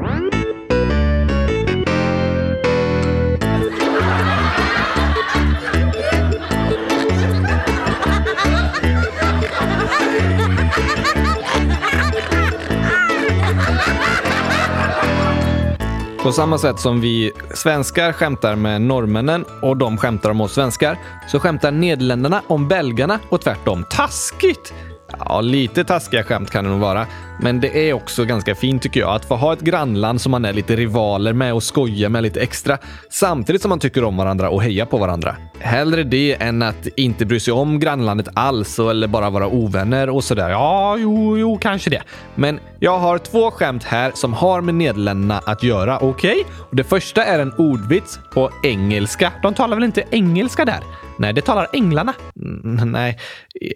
På 16.25 16.33
samma 16.33 16.59
sätt 16.59 16.81
som 16.81 17.01
vi 17.01 17.33
svenskar 17.55 18.13
skämtar 18.13 18.57
med 18.57 18.83
norrmännen 18.83 19.45
och 19.63 19.77
de 19.77 19.97
skämtar 19.97 20.31
om 20.31 20.41
oss 20.41 20.53
svenskar, 20.53 20.99
så 21.29 21.41
skämtar 21.41 21.71
Nederländerna 21.71 22.43
om 22.47 22.69
belgarna 22.69 23.21
och 23.29 23.41
tvärtom. 23.41 23.85
Taskigt! 23.91 24.75
Ja, 25.19 25.41
lite 25.41 25.85
taskiga 25.85 26.25
skämt 26.25 26.51
kan 26.51 26.65
det 26.65 26.71
nog 26.71 26.81
vara. 26.81 27.07
Men 27.41 27.61
det 27.61 27.89
är 27.89 27.93
också 27.93 28.25
ganska 28.25 28.55
fint 28.55 28.83
tycker 28.83 29.01
jag 29.01 29.15
att 29.15 29.25
få 29.25 29.37
ha 29.37 29.53
ett 29.53 29.61
grannland 29.61 30.21
som 30.21 30.31
man 30.31 30.45
är 30.45 30.53
lite 30.53 30.77
rivaler 30.77 31.33
med 31.33 31.55
och 31.55 31.63
skoja 31.63 32.09
med 32.09 32.23
lite 32.23 32.41
extra. 32.41 32.79
Samtidigt 33.11 33.63
som 33.63 33.69
man 33.69 33.79
tycker 33.79 34.05
om 34.05 34.17
varandra 34.17 34.51
och 34.51 34.63
hejar 34.63 34.87
på 34.87 34.99
varandra. 34.99 35.37
Hellre 35.59 36.03
det 36.03 36.37
än 36.41 36.63
att 36.63 36.87
inte 36.97 37.27
bry 37.27 37.41
sig 37.41 37.53
om 37.53 37.81
grannlandet 37.81 38.29
alls 38.35 38.79
eller 38.79 39.07
bara 39.07 39.31
vara 39.31 39.47
ovänner 39.47 40.11
och 40.11 40.25
sådär. 40.25 40.51
Ja, 40.51 40.97
jo, 40.99 41.39
jo, 41.39 41.59
kanske 41.59 41.91
det. 41.91 42.03
Men 42.35 42.61
jag 42.79 42.99
har 42.99 43.19
två 43.19 43.51
skämt 43.51 43.85
här 43.85 44.13
som 44.15 44.33
har 44.33 44.61
med 44.61 44.75
Nederländerna 44.75 45.41
att 45.47 45.63
göra, 45.63 45.99
okej? 45.99 46.41
Okay? 46.41 46.53
Det 46.73 46.85
första 46.85 47.25
är 47.25 47.39
en 47.39 47.53
ordvits 47.53 48.19
på 48.35 48.51
engelska. 48.63 49.33
De 49.43 49.55
talar 49.55 49.77
väl 49.77 49.85
inte 49.85 50.05
engelska 50.11 50.65
där? 50.65 50.81
Nej, 51.19 51.33
det 51.33 51.41
talar 51.41 51.69
änglarna. 51.73 52.15
Mm, 52.37 52.93
nej, 52.93 53.19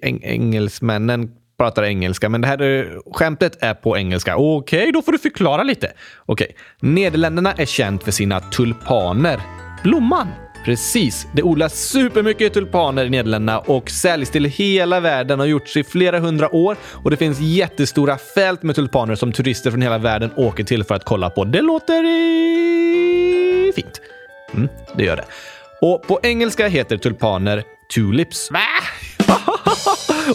eng 0.03 0.21
engelsmännen 0.23 1.31
pratar 1.59 1.83
engelska, 1.83 2.29
men 2.29 2.41
det 2.41 2.47
här 2.47 2.91
skämtet 3.13 3.63
är 3.63 3.75
på 3.75 3.99
engelska. 3.99 4.37
Okej, 4.37 4.81
okay, 4.81 4.93
då 4.93 5.03
får 5.03 5.13
du 5.13 5.19
förklara 5.19 5.63
lite. 5.63 5.93
Okej, 6.27 6.45
okay. 6.45 6.57
Nederländerna 6.93 7.53
är 7.53 7.67
känt 7.67 8.03
för 8.03 8.11
sina 8.11 8.41
tulpaner. 8.41 9.41
Blomman. 9.83 10.29
Precis. 10.65 11.27
Det 11.33 11.43
odlas 11.43 11.75
supermycket 11.75 12.55
tulpaner 12.55 13.05
i 13.05 13.11
Nederländerna 13.11 13.59
och 13.59 13.91
säljs 13.91 14.31
till 14.31 14.45
hela 14.45 15.01
världen 15.01 15.41
och 15.41 15.47
har 15.47 15.51
gjorts 15.51 15.77
i 15.77 15.85
flera 15.85 16.19
hundra 16.19 16.55
år. 16.55 16.77
Och 16.93 17.11
det 17.11 17.17
finns 17.17 17.41
jättestora 17.41 18.19
fält 18.19 18.63
med 18.63 18.75
tulpaner 18.75 19.15
som 19.15 19.33
turister 19.33 19.71
från 19.71 19.83
hela 19.83 19.99
världen 19.99 20.31
åker 20.37 20.65
till 20.65 20.85
för 20.85 20.95
att 20.95 21.05
kolla 21.05 21.31
på. 21.31 21.45
Det 21.45 21.61
låter 21.61 22.03
fint. 23.73 24.01
Mm, 24.55 24.69
det 24.97 25.05
gör 25.05 25.17
det. 25.17 25.25
Och 25.81 26.03
på 26.03 26.21
engelska 26.23 26.69
heter 26.69 26.97
tulpaner 26.97 27.63
tulips. 27.95 28.51
Va? 28.51 28.61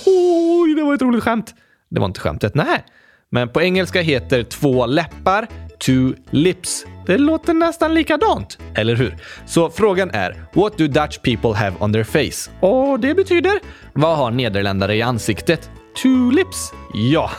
Oj, 0.05 0.75
det 0.75 0.83
var 0.83 0.93
ett 0.93 1.01
roligt 1.01 1.23
skämt. 1.23 1.55
Det 1.89 1.99
var 1.99 2.07
inte 2.07 2.19
skämtet, 2.19 2.55
nej. 2.55 2.85
Men 3.29 3.49
på 3.49 3.61
engelska 3.61 4.01
heter 4.01 4.43
två 4.43 4.85
läppar 4.85 5.47
two 5.85 6.13
lips. 6.29 6.85
Det 7.05 7.17
låter 7.17 7.53
nästan 7.53 7.93
likadant, 7.93 8.57
eller 8.75 8.95
hur? 8.95 9.17
Så 9.45 9.69
frågan 9.69 10.11
är, 10.11 10.45
what 10.53 10.77
do 10.77 10.87
Dutch 10.87 11.17
people 11.17 11.53
have 11.53 11.75
on 11.79 11.93
their 11.93 12.03
face? 12.03 12.67
Och 12.67 12.99
det 12.99 13.15
betyder, 13.15 13.59
vad 13.93 14.17
har 14.17 14.31
nederländare 14.31 14.95
i 14.95 15.01
ansiktet? 15.01 15.69
Tulips? 16.03 16.73
Ja. 16.93 17.31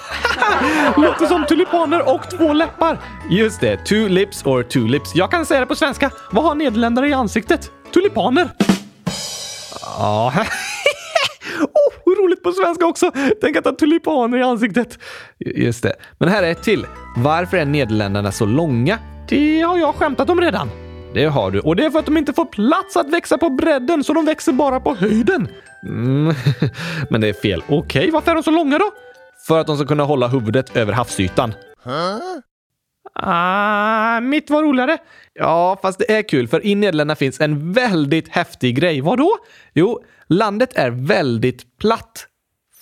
Låter 0.96 1.26
som 1.26 1.46
tulipaner 1.46 2.14
och 2.14 2.30
två 2.30 2.52
läppar. 2.52 3.00
Just 3.30 3.60
det, 3.60 3.76
two 3.76 4.08
lips 4.08 4.46
or 4.46 4.62
tulips. 4.62 5.14
Jag 5.14 5.30
kan 5.30 5.46
säga 5.46 5.60
det 5.60 5.66
på 5.66 5.76
svenska. 5.76 6.10
Vad 6.32 6.44
har 6.44 6.54
nederländare 6.54 7.08
i 7.08 7.12
ansiktet? 7.12 7.70
Tulipaner. 7.94 8.48
Ja. 9.98 10.32
på 12.44 12.52
svenska 12.52 12.86
också! 12.86 13.10
Tänk 13.40 13.56
att 13.56 13.64
ha 13.64 13.72
tulipaner 13.72 14.38
i 14.38 14.42
ansiktet. 14.42 14.98
Just 15.38 15.82
det. 15.82 15.96
Men 16.18 16.28
här 16.28 16.42
är 16.42 16.50
ett 16.50 16.62
till. 16.62 16.86
Varför 17.16 17.56
är 17.56 17.64
Nederländerna 17.64 18.32
så 18.32 18.46
långa? 18.46 18.98
Det 19.28 19.60
har 19.60 19.78
jag 19.78 19.94
skämtat 19.94 20.30
om 20.30 20.40
redan. 20.40 20.70
Det 21.14 21.24
har 21.24 21.50
du. 21.50 21.60
Och 21.60 21.76
det 21.76 21.84
är 21.84 21.90
för 21.90 21.98
att 21.98 22.06
de 22.06 22.16
inte 22.16 22.32
får 22.32 22.44
plats 22.44 22.96
att 22.96 23.10
växa 23.10 23.38
på 23.38 23.50
bredden, 23.50 24.04
så 24.04 24.12
de 24.12 24.24
växer 24.24 24.52
bara 24.52 24.80
på 24.80 24.94
höjden. 24.94 25.48
Mm. 25.82 26.34
Men 27.10 27.20
det 27.20 27.28
är 27.28 27.32
fel. 27.32 27.62
Okej, 27.68 28.00
okay, 28.00 28.10
varför 28.10 28.30
är 28.30 28.34
de 28.34 28.42
så 28.42 28.50
långa 28.50 28.78
då? 28.78 28.90
För 29.46 29.58
att 29.58 29.66
de 29.66 29.76
ska 29.76 29.86
kunna 29.86 30.04
hålla 30.04 30.28
huvudet 30.28 30.76
över 30.76 30.92
havsytan. 30.92 31.54
Huh? 31.84 32.18
Ah, 33.14 34.20
mitt 34.20 34.50
var 34.50 34.62
roligare. 34.62 34.98
Ja, 35.34 35.78
fast 35.82 35.98
det 35.98 36.12
är 36.12 36.28
kul 36.28 36.48
för 36.48 36.66
i 36.66 36.74
Nederländerna 36.74 37.16
finns 37.16 37.40
en 37.40 37.72
väldigt 37.72 38.28
häftig 38.28 38.76
grej. 38.76 39.00
Vad 39.00 39.18
då? 39.18 39.36
Jo, 39.74 40.04
landet 40.28 40.70
är 40.74 40.90
väldigt 40.90 41.78
platt. 41.78 42.26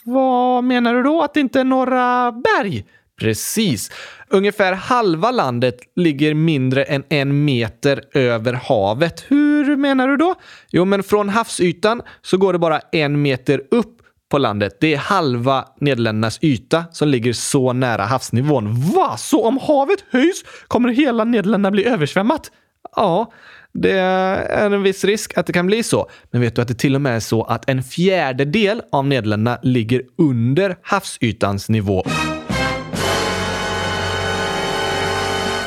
Vad 0.05 0.65
menar 0.65 0.95
du 0.95 1.03
då? 1.03 1.23
Att 1.23 1.35
det 1.35 1.41
inte 1.41 1.61
är 1.61 1.65
några 1.65 2.33
berg? 2.33 2.85
Precis. 3.21 3.91
Ungefär 4.29 4.73
halva 4.73 5.31
landet 5.31 5.81
ligger 5.97 6.35
mindre 6.35 6.85
än 6.85 7.05
en 7.09 7.45
meter 7.45 8.03
över 8.15 8.53
havet. 8.53 9.25
Hur 9.29 9.77
menar 9.77 10.09
du 10.09 10.17
då? 10.17 10.35
Jo, 10.71 10.85
men 10.85 11.03
från 11.03 11.29
havsytan 11.29 12.03
så 12.23 12.37
går 12.37 12.53
det 12.53 12.59
bara 12.59 12.81
en 12.93 13.23
meter 13.23 13.63
upp 13.71 13.99
på 14.31 14.39
landet. 14.39 14.77
Det 14.81 14.95
är 14.95 14.99
halva 14.99 15.65
Nederländernas 15.81 16.39
yta 16.43 16.85
som 16.93 17.09
ligger 17.09 17.33
så 17.33 17.73
nära 17.73 18.03
havsnivån. 18.03 18.91
Va? 18.95 19.17
Så 19.17 19.47
om 19.47 19.59
havet 19.59 20.05
höjs 20.11 20.45
kommer 20.69 20.89
hela 20.89 21.25
Nederländerna 21.25 21.71
bli 21.71 21.85
översvämmat? 21.85 22.51
Ja, 22.97 23.33
det 23.75 23.99
är 23.99 24.71
en 24.71 24.83
viss 24.83 25.05
risk 25.05 25.39
att 25.39 25.47
det 25.47 25.53
kan 25.53 25.67
bli 25.67 25.83
så. 25.83 26.11
Men 26.31 26.41
vet 26.41 26.57
du 26.57 26.63
att 26.63 26.69
det 26.69 26.75
till 26.75 26.95
och 26.95 27.01
med 27.01 27.17
är 27.17 27.21
så 27.21 27.43
att 27.43 27.69
en 27.69 27.83
fjärdedel 27.83 28.83
av 28.93 29.07
Nederländerna 29.07 29.59
ligger 29.63 30.03
under 30.19 30.77
havsytans 30.83 31.69
nivå? 31.69 32.05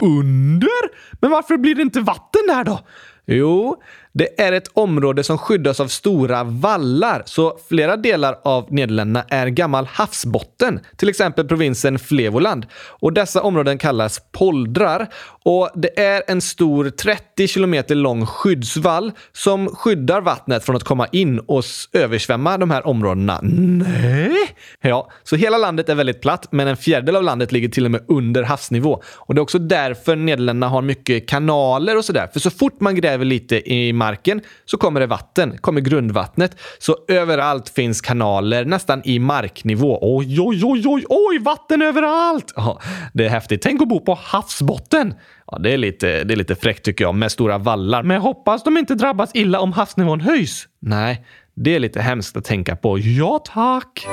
Under? 0.01 0.69
Men 1.21 1.31
varför 1.31 1.57
blir 1.57 1.75
det 1.75 1.81
inte 1.81 1.99
vatten 1.99 2.41
där 2.47 2.63
då? 2.63 2.79
Jo, 3.27 3.81
det 4.13 4.41
är 4.41 4.51
ett 4.51 4.67
område 4.73 5.23
som 5.23 5.37
skyddas 5.37 5.79
av 5.79 5.87
stora 5.87 6.43
vallar, 6.43 7.23
så 7.25 7.57
flera 7.69 7.97
delar 7.97 8.39
av 8.43 8.73
Nederländerna 8.73 9.25
är 9.29 9.47
gammal 9.47 9.85
havsbotten, 9.85 10.79
till 10.95 11.09
exempel 11.09 11.47
provinsen 11.47 11.99
Flevoland. 11.99 12.65
Och 12.75 13.13
dessa 13.13 13.41
områden 13.41 13.77
kallas 13.77 14.21
poldrar 14.31 15.07
och 15.45 15.69
det 15.75 15.99
är 15.99 16.23
en 16.27 16.41
stor 16.41 16.89
30 16.89 17.47
kilometer 17.47 17.95
lång 17.95 18.25
skyddsvall 18.25 19.11
som 19.33 19.67
skyddar 19.67 20.21
vattnet 20.21 20.63
från 20.63 20.75
att 20.75 20.83
komma 20.83 21.07
in 21.11 21.39
och 21.39 21.63
översvämma 21.93 22.57
de 22.57 22.71
här 22.71 22.87
områdena. 22.87 23.39
Nej? 23.41 24.37
Ja, 24.81 25.11
så 25.23 25.35
hela 25.35 25.57
landet 25.57 25.89
är 25.89 25.95
väldigt 25.95 26.21
platt, 26.21 26.47
men 26.51 26.67
en 26.67 26.77
fjärdedel 26.77 27.15
av 27.15 27.23
landet 27.23 27.51
ligger 27.51 27.69
till 27.69 27.85
och 27.85 27.91
med 27.91 28.01
under 28.07 28.43
havsnivå. 28.43 29.01
Och 29.15 29.35
det 29.35 29.39
är 29.39 29.43
också 29.43 29.59
därför 29.59 30.15
Nederländerna 30.15 30.67
har 30.67 30.81
mycket 30.81 31.27
kanaler 31.27 31.97
och 31.97 32.05
sådär. 32.05 32.29
För 32.33 32.39
så 32.39 32.49
fort 32.49 32.81
man 32.81 32.95
gräver 32.95 33.25
lite 33.25 33.73
i 33.73 33.93
marken 33.93 34.41
så 34.65 34.77
kommer 34.77 34.99
det 34.99 35.07
vatten, 35.07 35.57
kommer 35.57 35.81
grundvattnet. 35.81 36.57
Så 36.79 36.97
överallt 37.07 37.69
finns 37.69 38.01
kanaler, 38.01 38.65
nästan 38.65 39.01
i 39.05 39.19
marknivå. 39.19 39.99
Oj, 40.01 40.41
oj, 40.41 40.61
oj, 40.63 40.83
oj, 40.85 41.05
oj, 41.09 41.39
vatten 41.39 41.81
överallt! 41.81 42.53
Ja, 42.55 42.81
det 43.13 43.25
är 43.25 43.29
häftigt. 43.29 43.61
Tänk 43.61 43.81
att 43.81 43.87
bo 43.87 43.99
på 43.99 44.19
havsbotten. 44.21 45.13
Ja, 45.51 45.57
det 45.57 45.73
är, 45.73 45.77
lite, 45.77 46.23
det 46.23 46.33
är 46.33 46.35
lite 46.35 46.55
fräckt 46.55 46.85
tycker 46.85 47.05
jag, 47.05 47.15
med 47.15 47.31
stora 47.31 47.57
vallar. 47.57 48.03
Men 48.03 48.15
jag 48.15 48.21
hoppas 48.21 48.63
de 48.63 48.77
inte 48.77 48.95
drabbas 48.95 49.31
illa 49.33 49.59
om 49.59 49.73
havsnivån 49.73 50.21
höjs. 50.21 50.67
Nej, 50.79 51.25
det 51.53 51.75
är 51.75 51.79
lite 51.79 52.01
hemskt 52.01 52.37
att 52.37 52.45
tänka 52.45 52.75
på. 52.75 52.99
Ja, 52.99 53.43
tack! 53.45 54.07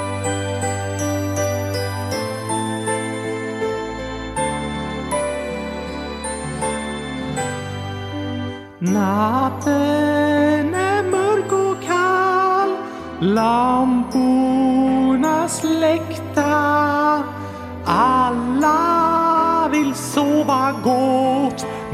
Natten 8.79 9.75
är 10.75 11.03
mörk 11.11 11.53
och 11.53 11.83
kall 11.87 12.77
Lamporna 13.21 14.29
släckta 15.49 17.25
Alla 17.85 19.69
vill 19.73 19.95
sova 19.95 20.73
gott 20.85 21.22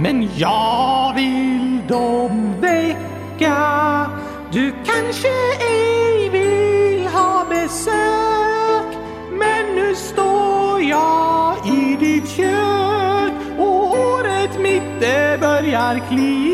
men 0.00 0.28
jag 0.36 1.14
vill 1.14 1.82
dem 1.88 2.54
väcka. 2.60 4.10
Du 4.52 4.72
kanske 4.86 5.28
ej 5.60 6.28
vill 6.28 7.06
ha 7.06 7.44
besök 7.48 8.98
Men 9.30 9.74
nu 9.74 9.94
står 9.94 10.82
jag 10.82 11.56
i 11.66 11.96
ditt 12.00 12.28
kök 12.28 13.32
och 13.58 13.88
håret 13.88 14.60
mitt 14.60 15.00
det 15.00 15.38
börjar 15.40 16.00
klia. 16.10 16.47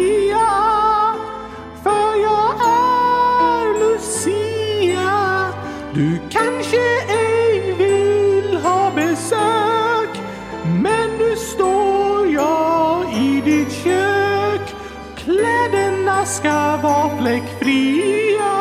Fläckfria 17.25 18.55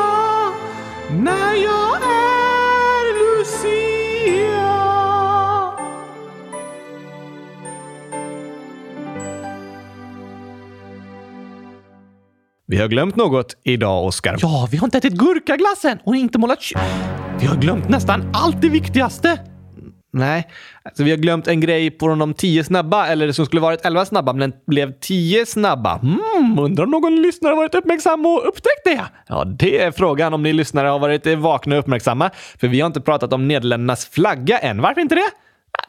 när 1.09 1.53
jag 1.53 1.95
är 1.95 3.03
Lucia 3.19 4.63
Vi 12.65 12.77
har 12.77 12.87
glömt 12.87 13.15
något 13.15 13.57
idag, 13.63 14.05
Oskar. 14.05 14.37
Ja, 14.39 14.67
vi 14.71 14.77
har 14.77 14.87
inte 14.87 14.97
ätit 14.97 15.13
gurkaglassen 15.13 15.99
och 16.03 16.15
inte 16.15 16.37
målat 16.37 16.59
vi 17.39 17.45
har 17.45 17.55
glömt 17.55 17.89
nästan 17.89 18.31
allt 18.33 18.61
det 18.61 18.69
viktigaste. 18.69 19.52
Nej, 20.15 20.47
alltså 20.83 21.03
vi 21.03 21.11
har 21.11 21.17
glömt 21.17 21.47
en 21.47 21.59
grej 21.59 21.91
på 21.91 22.07
de 22.07 22.33
tio 22.33 22.63
snabba, 22.63 23.07
eller 23.07 23.27
det 23.27 23.33
som 23.33 23.45
skulle 23.45 23.61
varit 23.61 23.85
elva 23.85 24.05
snabba, 24.05 24.33
men 24.33 24.39
den 24.39 24.59
blev 24.67 24.93
tio 24.99 25.45
snabba. 25.45 25.97
Hmm, 25.97 26.59
undrar 26.59 26.83
om 26.83 26.91
någon 26.91 27.21
lyssnare 27.21 27.55
varit 27.55 27.75
uppmärksam 27.75 28.25
och 28.25 28.47
upptäckt 28.47 28.83
det? 28.83 29.05
Ja, 29.27 29.43
det 29.43 29.81
är 29.81 29.91
frågan 29.91 30.33
om 30.33 30.43
ni 30.43 30.53
lyssnare 30.53 30.87
har 30.87 30.99
varit 30.99 31.37
vakna 31.37 31.75
och 31.75 31.79
uppmärksamma, 31.79 32.29
för 32.59 32.67
vi 32.67 32.81
har 32.81 32.87
inte 32.87 33.01
pratat 33.01 33.33
om 33.33 33.47
Nederländernas 33.47 34.05
flagga 34.05 34.59
än. 34.59 34.81
Varför 34.81 35.01
inte 35.01 35.15
det? 35.15 35.31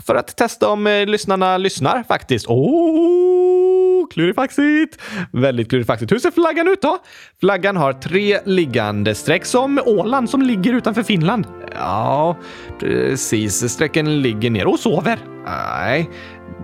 För 0.07 0.15
att 0.15 0.37
testa 0.37 0.69
om 0.69 0.87
eh, 0.87 1.07
lyssnarna 1.07 1.57
lyssnar 1.59 2.03
faktiskt. 2.03 2.47
Oh, 2.47 3.74
klurifaxigt! 4.07 5.03
Väldigt 5.33 5.69
klurifaxigt. 5.69 6.13
Hur 6.13 6.19
ser 6.19 6.31
flaggan 6.31 6.69
ut 6.69 6.83
då? 6.83 6.99
Flaggan 7.41 7.77
har 7.77 7.93
tre 7.93 8.39
liggande 8.45 9.15
streck 9.15 9.45
som 9.45 9.81
Åland 9.87 10.31
som 10.31 10.43
ligger 10.43 10.73
utanför 10.73 11.03
Finland. 11.03 11.47
Ja, 11.75 12.39
precis. 12.81 13.73
Strecken 13.73 14.23
ligger 14.23 14.51
ner 14.51 14.67
och 14.67 14.79
sover. 14.79 15.19
Nej, 15.47 16.11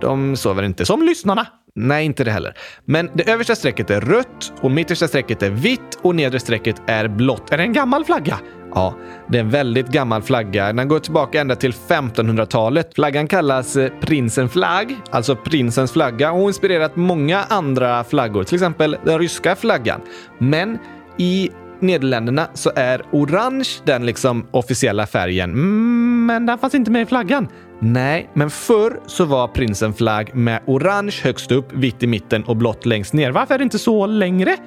de 0.01 0.35
sover 0.37 0.63
inte 0.63 0.85
som 0.85 1.03
lyssnarna. 1.03 1.47
Nej, 1.75 2.05
inte 2.05 2.23
det 2.23 2.31
heller. 2.31 2.53
Men 2.85 3.09
det 3.13 3.29
översta 3.31 3.55
strecket 3.55 3.89
är 3.89 4.01
rött 4.01 4.53
och 4.61 4.71
mittersta 4.71 5.07
strecket 5.07 5.43
är 5.43 5.49
vitt 5.49 5.99
och 6.01 6.15
nedre 6.15 6.39
strecket 6.39 6.81
är 6.87 7.07
blått. 7.07 7.51
Är 7.51 7.57
det 7.57 7.63
en 7.63 7.73
gammal 7.73 8.05
flagga? 8.05 8.39
Ja, 8.75 8.95
det 9.27 9.37
är 9.37 9.41
en 9.41 9.49
väldigt 9.49 9.87
gammal 9.87 10.21
flagga. 10.21 10.73
Den 10.73 10.87
går 10.87 10.99
tillbaka 10.99 11.41
ända 11.41 11.55
till 11.55 11.71
1500-talet. 11.71 12.93
Flaggan 12.95 13.27
kallas 13.27 13.75
eh, 13.75 13.89
prinsen 14.01 14.41
Prinsenflagg, 14.41 14.97
alltså 15.09 15.35
prinsens 15.35 15.91
flagga 15.91 16.31
och 16.31 16.39
har 16.39 16.47
inspirerat 16.47 16.95
många 16.95 17.43
andra 17.49 18.03
flaggor, 18.03 18.43
till 18.43 18.55
exempel 18.55 18.97
den 19.05 19.19
ryska 19.19 19.55
flaggan. 19.55 20.01
Men 20.37 20.77
i 21.17 21.49
Nederländerna 21.79 22.47
så 22.53 22.71
är 22.75 23.01
orange 23.11 23.69
den 23.83 24.05
liksom 24.05 24.47
officiella 24.51 25.07
färgen. 25.07 25.51
Mm, 25.51 26.25
men 26.25 26.45
den 26.45 26.57
fanns 26.57 26.75
inte 26.75 26.91
med 26.91 27.01
i 27.01 27.05
flaggan. 27.05 27.47
Nej, 27.83 28.29
men 28.33 28.49
förr 28.49 28.99
så 29.07 29.25
var 29.25 29.47
prinsen 29.47 29.93
flagg 29.93 30.35
med 30.35 30.61
orange 30.65 31.19
högst 31.23 31.51
upp, 31.51 31.73
vitt 31.73 32.03
i 32.03 32.07
mitten 32.07 32.43
och 32.43 32.57
blått 32.57 32.85
längst 32.85 33.13
ner. 33.13 33.31
Varför 33.31 33.53
är 33.53 33.57
det 33.57 33.63
inte 33.63 33.79
så 33.79 34.05
längre? 34.05 34.57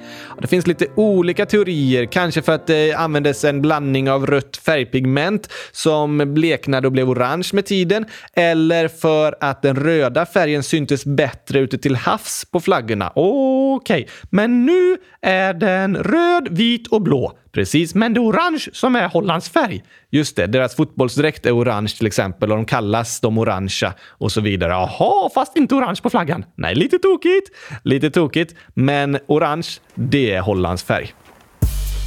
Det 0.41 0.47
finns 0.47 0.67
lite 0.67 0.87
olika 0.95 1.45
teorier, 1.45 2.05
kanske 2.05 2.41
för 2.41 2.51
att 2.51 2.67
det 2.67 2.93
användes 2.93 3.43
en 3.43 3.61
blandning 3.61 4.09
av 4.09 4.27
rött 4.27 4.57
färgpigment 4.57 5.49
som 5.71 6.33
bleknade 6.33 6.87
och 6.87 6.91
blev 6.91 7.09
orange 7.09 7.49
med 7.53 7.65
tiden, 7.65 8.05
eller 8.33 8.87
för 8.87 9.35
att 9.39 9.61
den 9.61 9.75
röda 9.75 10.25
färgen 10.25 10.63
syntes 10.63 11.05
bättre 11.05 11.59
ute 11.59 11.77
till 11.77 11.95
havs 11.95 12.45
på 12.51 12.59
flaggorna. 12.59 13.11
Okej, 13.15 14.01
okay. 14.01 14.05
men 14.29 14.65
nu 14.65 14.97
är 15.21 15.53
den 15.53 15.95
röd, 15.97 16.47
vit 16.51 16.87
och 16.87 17.01
blå. 17.01 17.37
Precis, 17.55 17.95
men 17.95 18.13
det 18.13 18.17
är 18.17 18.23
orange 18.23 18.69
som 18.73 18.95
är 18.95 19.07
Hollands 19.07 19.49
färg. 19.49 19.83
Just 20.11 20.35
det, 20.35 20.47
deras 20.47 20.75
fotbollsdräkt 20.75 21.45
är 21.45 21.57
orange 21.57 21.93
till 21.97 22.07
exempel 22.07 22.51
och 22.51 22.57
de 22.57 22.65
kallas 22.65 23.19
de 23.19 23.37
orangea 23.37 23.93
och 24.09 24.31
så 24.31 24.41
vidare. 24.41 24.71
Jaha, 24.71 25.29
fast 25.33 25.57
inte 25.57 25.75
orange 25.75 25.99
på 26.03 26.09
flaggan. 26.09 26.45
Nej, 26.55 26.75
lite 26.75 26.99
tokigt. 26.99 27.49
Lite 27.83 28.09
tokigt, 28.09 28.55
men 28.73 29.17
orange, 29.27 29.67
det 29.93 30.31
är 30.31 30.41
Hollands 30.41 30.83
färg. 30.83 31.13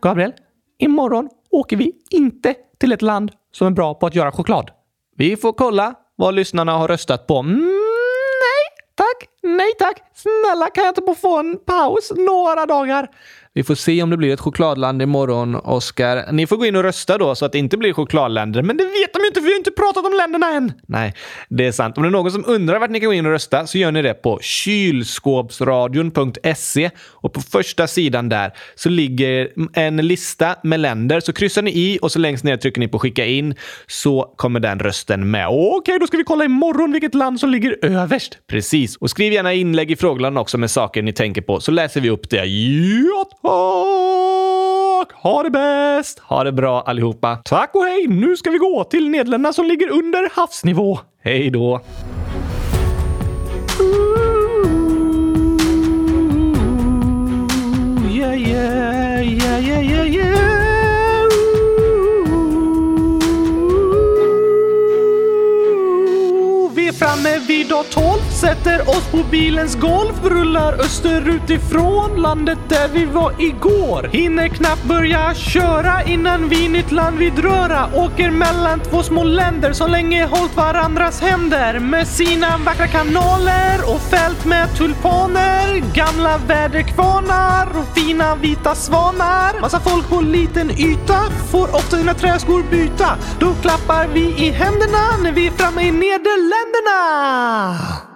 Gabriel, 0.01 0.33
imorgon 0.79 1.29
åker 1.51 1.77
vi 1.77 1.91
inte 2.09 2.55
till 2.79 2.91
ett 2.91 3.01
land 3.01 3.31
som 3.51 3.67
är 3.67 3.71
bra 3.71 3.93
på 3.93 4.05
att 4.05 4.15
göra 4.15 4.31
choklad. 4.31 4.71
Vi 5.15 5.37
får 5.37 5.53
kolla 5.53 5.93
vad 6.15 6.33
lyssnarna 6.33 6.71
har 6.71 6.87
röstat 6.87 7.27
på. 7.27 7.37
Mm, 7.39 7.59
nej, 7.59 8.85
tack. 8.95 9.29
Nej, 9.43 9.71
tack. 9.79 10.01
Snälla, 10.15 10.69
kan 10.69 10.83
jag 10.83 10.91
inte 10.91 11.21
få 11.21 11.39
en 11.39 11.57
paus 11.65 12.11
några 12.15 12.65
dagar? 12.65 13.09
Vi 13.55 13.63
får 13.63 13.75
se 13.75 14.03
om 14.03 14.09
det 14.09 14.17
blir 14.17 14.33
ett 14.33 14.39
chokladland 14.39 15.01
imorgon, 15.01 15.55
Oskar. 15.55 16.31
Ni 16.31 16.47
får 16.47 16.57
gå 16.57 16.65
in 16.65 16.75
och 16.75 16.83
rösta 16.83 17.17
då 17.17 17.35
så 17.35 17.45
att 17.45 17.51
det 17.51 17.57
inte 17.57 17.77
blir 17.77 17.93
chokladländer. 17.93 18.61
Men 18.61 18.77
det 18.77 18.83
vet 18.83 19.13
de 19.13 19.19
ju 19.19 19.27
inte, 19.27 19.39
för 19.39 19.45
vi 19.45 19.51
har 19.51 19.57
inte 19.57 19.71
pratat 19.71 20.05
om 20.05 20.13
länderna 20.13 20.51
än. 20.51 20.73
Nej, 20.87 21.13
det 21.49 21.65
är 21.65 21.71
sant. 21.71 21.97
Om 21.97 22.03
det 22.03 22.09
är 22.09 22.11
någon 22.11 22.31
som 22.31 22.43
undrar 22.47 22.79
vart 22.79 22.89
ni 22.89 22.99
kan 22.99 23.07
gå 23.07 23.13
in 23.13 23.25
och 23.25 23.31
rösta 23.31 23.67
så 23.67 23.77
gör 23.77 23.91
ni 23.91 24.01
det 24.01 24.13
på 24.13 24.39
kylskåpsradion.se 24.41 26.89
och 27.11 27.33
på 27.33 27.41
första 27.41 27.87
sidan 27.87 28.29
där 28.29 28.53
så 28.75 28.89
ligger 28.89 29.49
en 29.73 29.97
lista 29.97 30.55
med 30.63 30.79
länder. 30.79 31.19
Så 31.19 31.33
kryssar 31.33 31.61
ni 31.61 31.71
i 31.71 31.99
och 32.01 32.11
så 32.11 32.19
längst 32.19 32.43
ner 32.43 32.57
trycker 32.57 32.79
ni 32.79 32.87
på 32.87 32.99
skicka 32.99 33.25
in 33.25 33.55
så 33.87 34.33
kommer 34.35 34.59
den 34.59 34.79
rösten 34.79 35.31
med. 35.31 35.47
Okej, 35.49 35.99
då 35.99 36.07
ska 36.07 36.17
vi 36.17 36.23
kolla 36.23 36.45
imorgon 36.45 36.91
vilket 36.91 37.15
land 37.15 37.39
som 37.39 37.49
ligger 37.49 37.85
överst. 37.85 38.37
Precis. 38.47 38.95
Och 38.95 39.09
skriv 39.09 39.33
gärna 39.33 39.53
inlägg 39.53 39.91
i 39.91 39.95
frågorna 39.95 40.41
också 40.41 40.57
med 40.57 40.71
saker 40.71 41.01
ni 41.01 41.13
tänker 41.13 41.41
på 41.41 41.59
så 41.59 41.71
läser 41.71 42.01
vi 42.01 42.09
upp 42.09 42.29
det. 42.29 42.45
Ja, 42.45 43.25
och 43.43 45.13
Ha 45.13 45.43
det 45.43 45.49
bäst! 45.49 46.19
Ha 46.19 46.43
det 46.43 46.51
bra 46.51 46.81
allihopa. 46.81 47.37
Tack 47.45 47.75
och 47.75 47.83
hej! 47.83 48.07
Nu 48.07 48.37
ska 48.37 48.49
vi 48.49 48.57
gå 48.57 48.83
till 48.83 49.09
Nederländerna 49.09 49.53
som 49.53 49.65
ligger 49.65 49.89
under 49.89 50.29
havsnivå. 50.35 50.99
Hej 51.23 51.49
då! 51.49 51.81
Vi 58.07 58.21
är 58.21 58.33
yeah, 58.33 59.67
yeah, 59.67 60.15
yeah. 60.15 60.43
framme 67.03 67.37
vid 67.47 67.69
dag 67.69 67.85
12, 67.89 68.19
sätter 68.43 68.89
oss 68.89 69.07
på 69.11 69.23
bilens 69.31 69.75
golv, 69.75 70.13
rullar 70.23 70.73
österut 70.73 71.49
ifrån 71.49 72.21
landet 72.21 72.57
där 72.67 72.87
vi 72.87 73.05
var 73.05 73.33
igår. 73.39 74.09
Hinner 74.11 74.47
knappt 74.47 74.83
börja 74.83 75.33
köra 75.33 76.03
innan 76.03 76.49
vi 76.49 76.69
nytt 76.69 76.91
land 76.91 77.17
vid 77.17 77.39
röra. 77.39 77.89
Åker 77.93 78.31
mellan 78.31 78.79
två 78.79 79.03
små 79.03 79.23
länder 79.23 79.73
som 79.73 79.91
länge 79.91 80.25
hållt 80.25 80.55
varandras 80.55 81.21
händer 81.21 81.79
med 81.79 82.07
sina 82.07 82.57
vackra 82.57 82.87
kanaler 82.87 83.79
och 83.85 84.01
fält 84.01 84.45
med 84.45 84.77
tulpaner, 84.77 85.93
gamla 85.93 86.37
väderkvarnar 86.37 87.77
och 87.77 87.97
fina 87.97 88.35
vita 88.35 88.75
svanar. 88.75 89.61
Massa 89.61 89.79
folk 89.79 90.09
på 90.09 90.21
liten 90.21 90.71
yta 90.71 91.19
får 91.51 91.75
ofta 91.75 91.97
sina 91.97 92.13
träskor 92.13 92.63
byta. 92.71 93.17
Då 93.39 93.53
klappar 93.61 94.07
vi 94.07 94.45
i 94.45 94.51
händerna 94.51 95.17
när 95.23 95.31
vi 95.31 95.47
är 95.47 95.51
framme 95.51 95.81
i 95.81 95.91
Nederländerna. 95.91 98.12